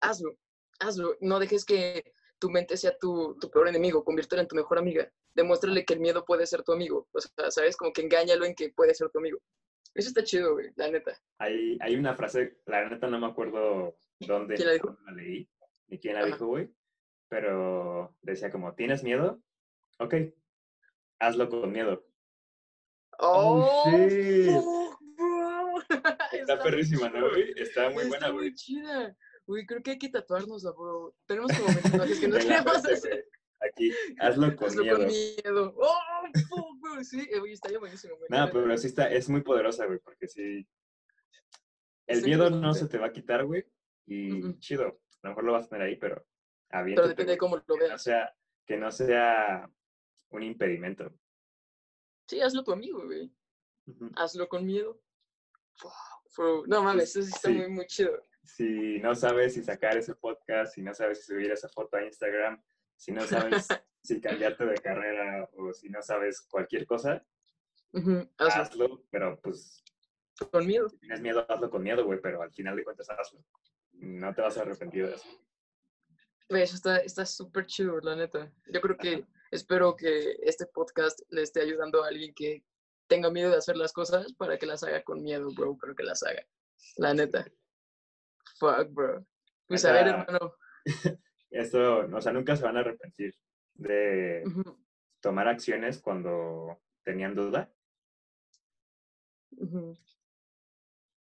hazlo, 0.00 0.38
hazlo. 0.78 1.16
No 1.20 1.38
dejes 1.38 1.64
que 1.66 2.14
tu 2.40 2.50
mente 2.50 2.76
sea 2.76 2.96
tu, 2.98 3.36
tu 3.40 3.48
peor 3.50 3.68
enemigo, 3.68 4.02
conviértela 4.04 4.42
en 4.42 4.48
tu 4.48 4.56
mejor 4.56 4.78
amiga. 4.78 5.08
Demuéstrale 5.34 5.84
que 5.84 5.94
el 5.94 6.00
miedo 6.00 6.24
puede 6.24 6.46
ser 6.46 6.62
tu 6.64 6.72
amigo. 6.72 7.06
O 7.12 7.20
sea, 7.20 7.50
¿sabes? 7.50 7.76
Como 7.76 7.92
que 7.92 8.02
engáñalo 8.02 8.44
en 8.44 8.54
que 8.56 8.70
puede 8.70 8.94
ser 8.94 9.10
tu 9.10 9.18
amigo. 9.20 9.38
Eso 9.94 10.08
está 10.08 10.24
chido, 10.24 10.54
güey, 10.54 10.72
la 10.76 10.90
neta. 10.90 11.20
Hay, 11.38 11.76
hay 11.80 11.94
una 11.96 12.14
frase, 12.14 12.58
la 12.66 12.88
neta 12.88 13.06
no 13.08 13.18
me 13.18 13.26
acuerdo 13.26 13.96
dónde 14.20 14.54
¿Quién 14.54 14.68
la 14.68 14.74
dijo? 14.74 14.96
la 15.04 15.12
leí, 15.12 15.48
ni 15.88 15.98
quién 15.98 16.14
la 16.14 16.20
Ajá. 16.20 16.28
dijo, 16.28 16.46
güey, 16.46 16.72
pero 17.28 18.14
decía 18.22 18.50
como, 18.50 18.74
¿tienes 18.74 19.02
miedo? 19.02 19.40
Ok, 19.98 20.14
hazlo 21.18 21.48
con 21.48 21.72
miedo. 21.72 22.06
¡Oh! 23.18 23.84
shit. 23.84 24.50
fuck, 24.54 25.00
bro! 25.16 25.80
Está 26.32 26.54
muy 26.56 26.64
perrísima, 26.64 27.08
¿no, 27.10 27.28
güey? 27.28 27.52
Está 27.56 27.90
muy 27.90 28.04
Está 28.04 28.08
buena, 28.08 28.28
muy 28.32 28.38
güey. 28.44 28.54
chida. 28.54 29.16
Güey, 29.50 29.66
creo 29.66 29.82
que 29.82 29.90
hay 29.90 29.98
que 29.98 30.08
tatuárnosla, 30.08 30.70
bro. 30.70 31.12
Tenemos 31.26 31.50
como 31.52 31.66
mensajes 32.06 32.20
que 32.20 32.28
no 32.28 32.36
queremos 32.38 32.76
hacer. 32.76 33.26
Aquí, 33.60 33.90
hazlo 34.20 34.54
con 34.56 34.68
Hazlo 34.68 34.82
miedo. 34.84 34.96
con 34.98 35.06
miedo. 35.08 35.74
¡Oh! 35.76 35.98
fuck, 36.48 36.80
bro! 36.80 37.02
Sí, 37.02 37.28
eh, 37.28 37.40
güey, 37.40 37.52
estaría 37.54 37.80
buenísimo, 37.80 38.14
No, 38.28 38.48
pero 38.52 38.78
sí 38.78 38.86
está, 38.86 39.10
es 39.10 39.28
muy 39.28 39.40
poderosa, 39.42 39.86
güey, 39.86 39.98
porque 39.98 40.28
sí. 40.28 40.64
El 42.06 42.18
Está 42.18 42.26
miedo 42.28 42.48
no 42.50 42.72
se 42.74 42.86
te 42.86 42.96
va 42.98 43.08
a 43.08 43.12
quitar, 43.12 43.44
güey, 43.44 43.64
y 44.06 44.56
chido. 44.60 44.84
A 44.84 44.92
lo 45.24 45.28
mejor 45.30 45.44
lo 45.44 45.52
vas 45.54 45.66
a 45.66 45.70
tener 45.70 45.88
ahí, 45.88 45.96
pero 45.96 46.24
Pero 46.70 47.08
depende 47.08 47.32
de 47.32 47.38
cómo 47.38 47.56
lo 47.56 47.64
no 47.66 47.76
veas. 47.76 48.00
sea, 48.04 48.32
que 48.64 48.76
no 48.76 48.92
sea 48.92 49.68
un 50.30 50.42
impedimento. 50.44 51.12
Sí, 52.28 52.40
hazlo 52.40 52.62
tu 52.62 52.70
amigo, 52.72 53.04
güey. 53.04 53.32
Hazlo 54.14 54.48
con 54.48 54.64
miedo. 54.64 55.00
No 56.68 56.82
mames, 56.84 57.10
eso 57.16 57.22
sí 57.22 57.32
está 57.34 57.48
Sí. 57.48 57.54
muy, 57.54 57.68
muy 57.68 57.86
chido. 57.86 58.12
Si 58.56 58.98
no 59.00 59.14
sabes 59.14 59.54
si 59.54 59.62
sacar 59.62 59.96
ese 59.96 60.14
podcast, 60.14 60.74
si 60.74 60.82
no 60.82 60.92
sabes 60.94 61.20
si 61.20 61.32
subir 61.32 61.50
esa 61.50 61.68
foto 61.68 61.96
a 61.96 62.04
Instagram, 62.04 62.62
si 62.96 63.12
no 63.12 63.22
sabes 63.26 63.68
si 64.02 64.20
cambiarte 64.20 64.66
de 64.66 64.74
carrera 64.74 65.48
o 65.56 65.72
si 65.72 65.88
no 65.88 66.02
sabes 66.02 66.40
cualquier 66.42 66.86
cosa, 66.86 67.24
Hazlo 67.92 68.24
hazlo, 68.38 69.04
pero 69.10 69.40
pues 69.40 69.82
con 70.50 70.66
miedo. 70.66 70.88
si 70.88 70.98
tienes 70.98 71.20
miedo, 71.20 71.44
hazlo 71.48 71.70
con 71.70 71.82
miedo, 71.82 72.04
güey, 72.04 72.20
pero 72.20 72.42
al 72.42 72.52
final 72.52 72.76
de 72.76 72.84
cuentas 72.84 73.10
hazlo. 73.10 73.44
No 73.92 74.34
te 74.34 74.42
vas 74.42 74.56
a 74.56 74.62
arrepentir 74.62 75.06
de 75.06 75.14
eso. 75.14 75.28
Güey, 76.48 76.62
Eso 76.62 76.76
está 76.76 76.98
está 76.98 77.26
súper 77.26 77.66
chido, 77.66 78.00
la 78.00 78.16
neta. 78.16 78.52
Yo 78.72 78.80
creo 78.80 78.96
que, 78.96 79.26
espero 79.50 79.96
que 79.96 80.36
este 80.42 80.66
podcast 80.66 81.20
le 81.30 81.42
esté 81.42 81.60
ayudando 81.60 82.02
a 82.02 82.08
alguien 82.08 82.32
que 82.34 82.64
tenga 83.06 83.30
miedo 83.30 83.50
de 83.50 83.56
hacer 83.56 83.76
las 83.76 83.92
cosas 83.92 84.32
para 84.34 84.58
que 84.58 84.66
las 84.66 84.82
haga 84.82 85.02
con 85.02 85.22
miedo, 85.22 85.48
bro, 85.54 85.76
pero 85.80 85.94
que 85.94 86.04
las 86.04 86.22
haga. 86.22 86.46
La 86.96 87.12
neta. 87.12 87.44
Fuck, 88.60 88.92
bro. 88.92 89.26
Pues 89.66 89.84
a 89.86 89.92
ver, 89.92 90.08
hermano. 90.08 90.54
Esto, 91.50 92.06
o 92.06 92.20
sea, 92.20 92.32
nunca 92.32 92.54
se 92.54 92.62
van 92.62 92.76
a 92.76 92.80
arrepentir 92.80 93.34
de 93.74 94.44
tomar 95.20 95.48
acciones 95.48 96.00
cuando 96.00 96.80
tenían 97.02 97.34
duda. 97.34 97.72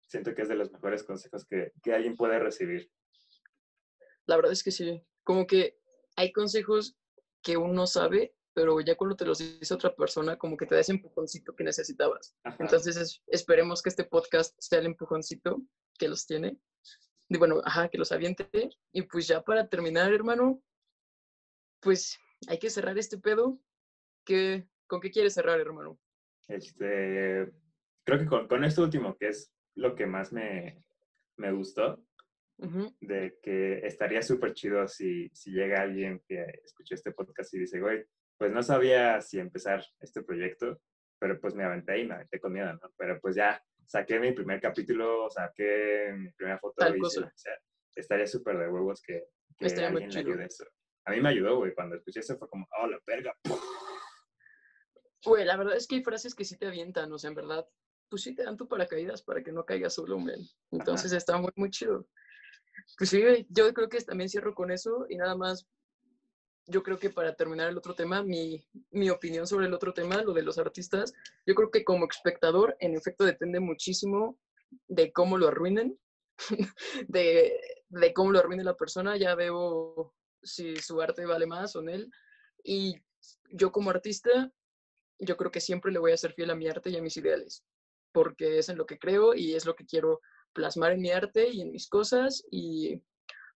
siento 0.08 0.34
que 0.34 0.42
es 0.42 0.50
de 0.50 0.56
los 0.56 0.72
mejores 0.72 1.04
consejos 1.04 1.46
que, 1.46 1.72
que 1.84 1.94
alguien 1.94 2.16
puede 2.16 2.40
recibir. 2.40 2.92
La 4.26 4.36
verdad 4.36 4.52
es 4.52 4.64
que 4.64 4.72
sí. 4.72 5.06
Como 5.24 5.46
que 5.46 5.80
hay 6.16 6.32
consejos 6.32 6.98
que 7.44 7.58
uno 7.58 7.86
sabe, 7.86 8.36
pero 8.54 8.82
ya 8.82 8.96
cuando 8.96 9.16
te 9.16 9.26
los 9.26 9.38
dice 9.38 9.74
otra 9.74 9.96
persona, 9.96 10.38
como 10.38 10.58
que 10.58 10.66
te 10.66 10.76
da 10.76 10.82
ese 10.82 10.94
empujoncito 10.94 11.56
que 11.56 11.64
necesitabas. 11.64 12.36
Entonces 12.58 13.22
esperemos 13.28 13.82
que 13.82 13.90
este 13.90 14.04
podcast 14.04 14.56
sea 14.60 14.80
el 14.80 14.88
empujoncito 14.88 15.62
que 15.98 16.10
los 16.10 16.26
tiene. 16.26 16.58
Y 17.30 17.38
bueno, 17.38 17.62
ajá, 17.64 17.88
que 17.90 17.98
los 17.98 18.12
aviente. 18.12 18.50
Y 18.92 19.04
pues 19.04 19.28
ya 19.28 19.42
para 19.44 19.70
terminar, 19.70 20.12
hermano, 20.12 20.62
pues 21.80 22.20
hay 22.48 22.58
que 22.58 22.70
cerrar 22.70 22.98
este 22.98 23.18
pedo. 23.18 23.60
¿Qué, 24.26 24.68
¿Con 24.88 25.00
qué 25.00 25.12
quieres 25.12 25.36
cerrar, 25.36 25.60
hermano? 25.60 26.00
Este, 26.48 27.52
creo 28.04 28.20
que 28.20 28.26
con, 28.26 28.48
con 28.48 28.64
esto 28.64 28.84
último, 28.84 29.16
que 29.16 29.30
es 29.30 29.54
lo 29.76 29.96
que 29.96 30.08
más 30.08 30.34
me, 30.34 30.84
me 31.38 31.52
gustó, 31.52 32.04
de 33.00 33.40
que 33.42 33.80
estaría 33.88 34.22
súper 34.22 34.54
chido 34.54 34.86
si, 34.86 35.30
si 35.30 35.52
llega 35.52 35.82
alguien 35.82 36.22
que 36.28 36.44
escuchó 36.66 36.94
este 36.94 37.14
podcast 37.14 37.54
y 37.54 37.60
dice, 37.60 37.80
güey, 37.80 38.06
pues 38.38 38.52
no 38.52 38.62
sabía 38.62 39.22
si 39.22 39.40
empezar 39.40 39.86
este 40.02 40.24
proyecto, 40.24 40.82
pero 41.20 41.40
pues 41.40 41.56
me 41.56 41.64
aventé 41.64 42.00
y 42.00 42.08
me 42.08 42.16
aventé 42.16 42.40
con 42.40 42.52
miedo, 42.52 42.74
¿no? 42.74 42.92
Pero 42.98 43.20
pues 43.22 43.36
ya 43.36 43.64
saqué 43.90 44.20
mi 44.20 44.32
primer 44.34 44.62
capítulo, 44.62 45.30
saqué 45.32 46.14
mi 46.16 46.32
primera 46.34 46.60
foto. 46.60 46.86
y, 46.96 47.02
o 47.02 47.10
sea, 47.10 47.58
estaría 47.96 48.28
súper 48.28 48.60
de 48.60 48.70
huevos 48.70 49.02
que, 49.02 49.26
que 49.58 49.66
alguien 49.66 50.12
le 50.12 50.20
ayude 50.20 50.46
eso. 50.46 50.66
A 51.06 51.12
mí 51.12 51.22
me 51.22 51.30
ayudó, 51.30 51.58
güey, 51.58 51.74
cuando 51.74 51.96
escuché 51.96 52.20
eso 52.20 52.38
fue 52.38 52.48
como, 52.48 52.68
oh, 52.80 52.88
la 52.88 53.00
verga. 53.08 53.34
Güey, 55.26 55.44
la 55.44 55.58
verdad 55.58 55.76
es 55.76 55.88
que 55.88 55.96
hay 55.96 56.04
frases 56.04 56.36
que 56.36 56.46
sí 56.46 56.56
te 56.58 56.68
avientan, 56.68 57.12
o 57.12 57.18
sea, 57.18 57.30
en 57.30 57.36
verdad, 57.36 57.68
pues 58.10 58.22
sí 58.22 58.36
te 58.36 58.44
dan 58.44 58.58
tu 58.58 58.68
paracaídas 58.68 59.24
para 59.24 59.44
que 59.44 59.52
no 59.52 59.66
caigas 59.66 59.96
solo, 59.96 60.20
men. 60.20 60.40
Entonces 60.72 61.12
está 61.12 61.38
muy, 61.38 61.52
muy 61.56 61.72
chido. 61.72 62.08
Pues 62.98 63.10
sí, 63.10 63.22
yo 63.50 63.74
creo 63.74 63.90
que 63.90 64.02
también 64.02 64.30
cierro 64.30 64.54
con 64.54 64.72
eso 64.72 65.08
y 65.10 65.18
nada 65.18 65.36
más, 65.36 65.68
yo 66.70 66.84
creo 66.84 67.00
que 67.00 67.10
para 67.10 67.36
terminar 67.36 67.70
el 67.70 67.78
otro 67.78 67.96
tema, 67.96 68.24
mi, 68.24 68.64
mi 68.92 69.10
opinión 69.10 69.48
sobre 69.48 69.66
el 69.66 69.74
otro 69.74 69.94
tema, 69.94 70.22
lo 70.22 70.34
de 70.34 70.44
los 70.44 70.58
artistas, 70.58 71.14
yo 71.46 71.56
creo 71.56 71.72
que 71.72 71.84
como 71.84 72.06
espectador, 72.06 72.76
en 72.80 72.96
efecto, 72.96 73.26
depende 73.26 73.60
muchísimo 73.60 74.40
de 74.88 75.12
cómo 75.12 75.38
lo 75.38 75.48
arruinen, 75.48 76.00
de, 77.08 77.60
de 77.90 78.14
cómo 78.14 78.32
lo 78.32 78.40
arruine 78.40 78.64
la 78.64 78.78
persona, 78.78 79.18
ya 79.18 79.36
veo 79.36 80.14
si 80.44 80.76
su 80.78 81.02
arte 81.02 81.26
vale 81.26 81.48
más 81.48 81.76
o 81.76 81.82
no. 81.82 81.92
Y 82.64 82.96
yo 83.52 83.72
como 83.72 83.90
artista, 83.90 84.52
yo 85.18 85.38
creo 85.38 85.52
que 85.52 85.62
siempre 85.62 85.92
le 85.92 86.00
voy 86.00 86.12
a 86.12 86.18
ser 86.18 86.34
fiel 86.34 86.52
a 86.52 86.56
mi 86.56 86.68
arte 86.68 86.92
y 86.92 86.98
a 86.98 87.02
mis 87.02 87.18
ideales, 87.18 87.66
porque 88.12 88.60
es 88.60 88.70
en 88.70 88.78
lo 88.78 88.86
que 88.86 89.00
creo 89.00 89.34
y 89.34 89.56
es 89.56 89.66
lo 89.66 89.76
que 89.76 89.86
quiero 89.86 90.22
plasmar 90.54 90.94
en 90.94 91.02
mi 91.02 91.12
arte 91.12 91.50
y 91.50 91.62
en 91.62 91.72
mis 91.72 91.88
cosas 91.88 92.44
y 92.52 93.02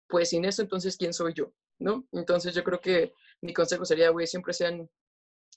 pues 0.07 0.29
sin 0.29 0.45
eso 0.45 0.61
entonces 0.61 0.97
quién 0.97 1.13
soy 1.13 1.33
yo, 1.33 1.53
¿no? 1.83 2.07
Entonces 2.13 2.55
yo 2.55 2.63
creo 2.63 2.79
que 2.79 3.13
mi 3.41 3.53
consejo 3.53 3.85
sería, 3.85 4.09
güey, 4.09 4.25
siempre 4.25 4.53
sean 4.53 4.89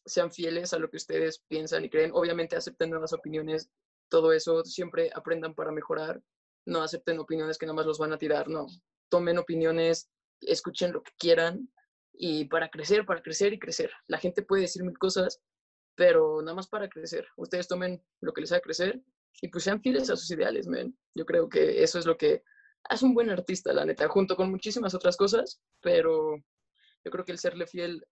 sean 0.04 0.30
fieles 0.30 0.72
a 0.72 0.78
lo 0.78 0.88
que 0.88 0.96
ustedes 0.96 1.42
piensan 1.48 1.84
y 1.84 1.90
creen. 1.90 2.12
Obviamente 2.14 2.56
acepten 2.56 2.90
nuevas 2.90 3.12
opiniones, 3.12 3.70
todo 4.08 4.32
eso, 4.32 4.64
siempre 4.64 5.10
aprendan 5.14 5.54
para 5.54 5.72
mejorar, 5.72 6.22
no 6.64 6.82
acepten 6.82 7.18
opiniones 7.18 7.58
que 7.58 7.66
nada 7.66 7.74
más 7.74 7.86
los 7.86 7.98
van 7.98 8.12
a 8.12 8.18
tirar, 8.18 8.48
no. 8.48 8.66
Tomen 9.08 9.38
opiniones, 9.38 10.08
escuchen 10.40 10.92
lo 10.92 11.02
que 11.02 11.12
quieran 11.18 11.68
y 12.12 12.44
para 12.46 12.68
crecer, 12.70 13.04
para 13.04 13.22
crecer 13.22 13.52
y 13.52 13.58
crecer. 13.58 13.90
La 14.06 14.18
gente 14.18 14.42
puede 14.42 14.62
decir 14.62 14.84
mil 14.84 14.98
cosas, 14.98 15.40
pero 15.96 16.40
nada 16.40 16.54
más 16.54 16.68
para 16.68 16.88
crecer. 16.88 17.26
Ustedes 17.36 17.68
tomen 17.68 18.02
lo 18.20 18.32
que 18.32 18.42
les 18.42 18.52
haga 18.52 18.60
crecer 18.60 19.00
y 19.42 19.48
pues 19.48 19.64
sean 19.64 19.82
fieles 19.82 20.08
a 20.10 20.16
sus 20.16 20.30
ideales, 20.30 20.66
men. 20.66 20.96
Yo 21.14 21.26
creo 21.26 21.48
que 21.48 21.82
eso 21.82 21.98
es 21.98 22.06
lo 22.06 22.16
que 22.16 22.42
hace 22.88 23.05
un 23.05 23.14
buen 23.14 23.31
artista, 23.31 23.72
la 23.72 23.85
neta, 23.85 24.09
junto 24.09 24.37
con 24.37 24.51
muchísimas 24.51 24.94
otras 24.94 25.16
cosas, 25.16 25.61
pero 25.81 26.37
yo 27.05 27.11
creo 27.11 27.25
que 27.25 27.33
el 27.33 27.38
serle 27.38 27.66
fiel 27.66 28.07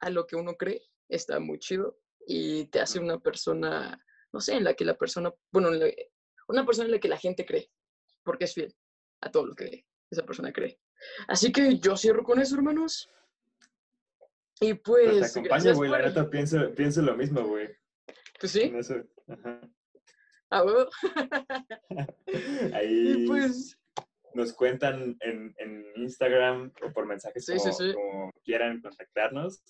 a 0.00 0.10
lo 0.10 0.26
que 0.26 0.36
uno 0.36 0.54
cree 0.54 0.82
está 1.08 1.40
muy 1.40 1.58
chido 1.58 1.98
y 2.26 2.66
te 2.66 2.80
hace 2.80 2.98
una 2.98 3.18
persona, 3.18 4.02
no 4.32 4.40
sé, 4.40 4.54
en 4.54 4.64
la 4.64 4.74
que 4.74 4.84
la 4.84 4.96
persona, 4.96 5.32
bueno, 5.52 5.70
una 6.48 6.66
persona 6.66 6.86
en 6.86 6.92
la 6.92 7.00
que 7.00 7.08
la 7.08 7.18
gente 7.18 7.44
cree, 7.44 7.70
porque 8.22 8.44
es 8.44 8.54
fiel 8.54 8.74
a 9.20 9.30
todo 9.30 9.46
lo 9.46 9.54
que 9.54 9.86
esa 10.10 10.24
persona 10.24 10.52
cree. 10.52 10.80
Así 11.28 11.52
que 11.52 11.78
yo 11.78 11.96
cierro 11.96 12.24
con 12.24 12.40
eso, 12.40 12.56
hermanos. 12.56 13.10
Y 14.60 14.74
pues. 14.74 15.32
te 15.32 15.40
acompaño, 15.40 15.74
güey. 15.74 15.90
La 15.90 16.02
neta 16.02 16.28
pienso, 16.28 16.74
pienso 16.74 17.00
lo 17.00 17.16
mismo, 17.16 17.42
güey. 17.42 17.68
Pues 18.38 18.52
sí. 18.52 18.72
Ajá. 19.28 19.60
Ah. 20.50 20.64
Ahí. 22.74 23.26
pues. 23.26 23.79
Nos 24.34 24.52
cuentan 24.52 25.16
en, 25.20 25.54
en, 25.58 25.84
Instagram 25.96 26.72
o 26.82 26.92
por 26.92 27.06
mensajes 27.06 27.46
como, 27.94 28.32
quieran 28.44 28.80
contactarnos. 28.80 29.62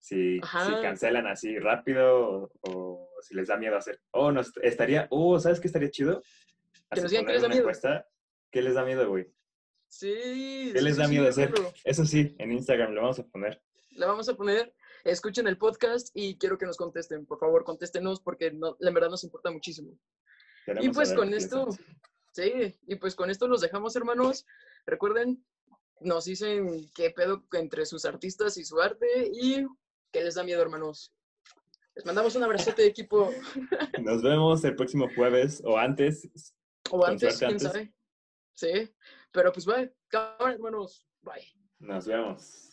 Si, 0.00 0.36
si, 0.36 0.40
cancelan 0.82 1.26
así 1.26 1.58
rápido 1.58 2.50
o, 2.62 3.08
si 3.20 3.34
les 3.34 3.48
da 3.48 3.56
miedo 3.56 3.76
hacer. 3.76 4.00
Oh, 4.12 4.30
nos 4.30 4.52
estaría. 4.62 5.06
Oh, 5.10 5.38
¿sabes 5.38 5.60
qué 5.60 5.66
estaría 5.66 5.90
chido? 5.90 6.22
Que 6.92 7.00
nos 7.00 7.10
digan 7.10 7.26
qué 7.26 7.32
les 7.32 7.42
da 7.42 7.48
miedo. 7.48 7.70
¿Qué 8.50 8.62
les 8.62 8.74
da 8.74 8.84
miedo, 8.84 9.08
güey? 9.08 9.26
Sí. 9.88 10.70
¿Qué 10.72 10.80
les 10.80 10.96
da 10.96 11.08
miedo 11.08 11.28
hacer? 11.28 11.52
Eso 11.84 12.04
sí, 12.04 12.34
en 12.38 12.52
Instagram 12.52 12.92
lo 12.92 13.02
vamos 13.02 13.18
a 13.18 13.26
poner. 13.26 13.60
Lo 13.90 14.06
vamos 14.06 14.28
a 14.28 14.34
poner. 14.34 14.74
Escuchen 15.04 15.46
el 15.46 15.58
podcast 15.58 16.10
y 16.14 16.36
quiero 16.38 16.58
que 16.58 16.66
nos 16.66 16.76
contesten. 16.76 17.26
Por 17.26 17.38
favor, 17.38 17.64
contéstenos 17.64 18.20
porque 18.20 18.50
no, 18.50 18.76
la 18.80 18.90
verdad 18.90 19.10
nos 19.10 19.24
importa 19.24 19.50
muchísimo. 19.50 19.98
y 20.80 20.88
pues 20.90 21.12
con 21.14 21.32
esto, 21.32 21.68
sí, 22.36 22.78
y 22.86 22.96
pues 22.96 23.14
con 23.14 23.30
esto 23.30 23.48
los 23.48 23.60
dejamos, 23.60 23.96
hermanos. 23.96 24.46
Recuerden, 24.84 25.44
nos 26.00 26.26
dicen 26.26 26.90
qué 26.94 27.10
pedo 27.10 27.44
entre 27.52 27.86
sus 27.86 28.04
artistas 28.04 28.56
y 28.58 28.64
su 28.64 28.80
arte 28.80 29.30
y 29.32 29.66
qué 30.12 30.22
les 30.22 30.34
da 30.34 30.44
miedo, 30.44 30.62
hermanos. 30.62 31.12
Les 31.94 32.04
mandamos 32.04 32.36
un 32.36 32.44
abrazote 32.44 32.82
de 32.82 32.88
equipo. 32.88 33.30
Nos 34.04 34.22
vemos 34.22 34.62
el 34.64 34.76
próximo 34.76 35.08
jueves 35.16 35.62
o 35.64 35.78
antes. 35.78 36.28
O 36.90 37.06
antes, 37.06 37.38
quién 37.38 37.58
sabe. 37.58 37.94
Sí. 38.54 38.94
Pero 39.32 39.50
pues 39.50 39.64
bye. 39.64 39.90
Cámara, 40.08 40.52
hermanos. 40.52 41.06
Bye. 41.22 41.42
Nos 41.78 42.06
vemos. 42.06 42.65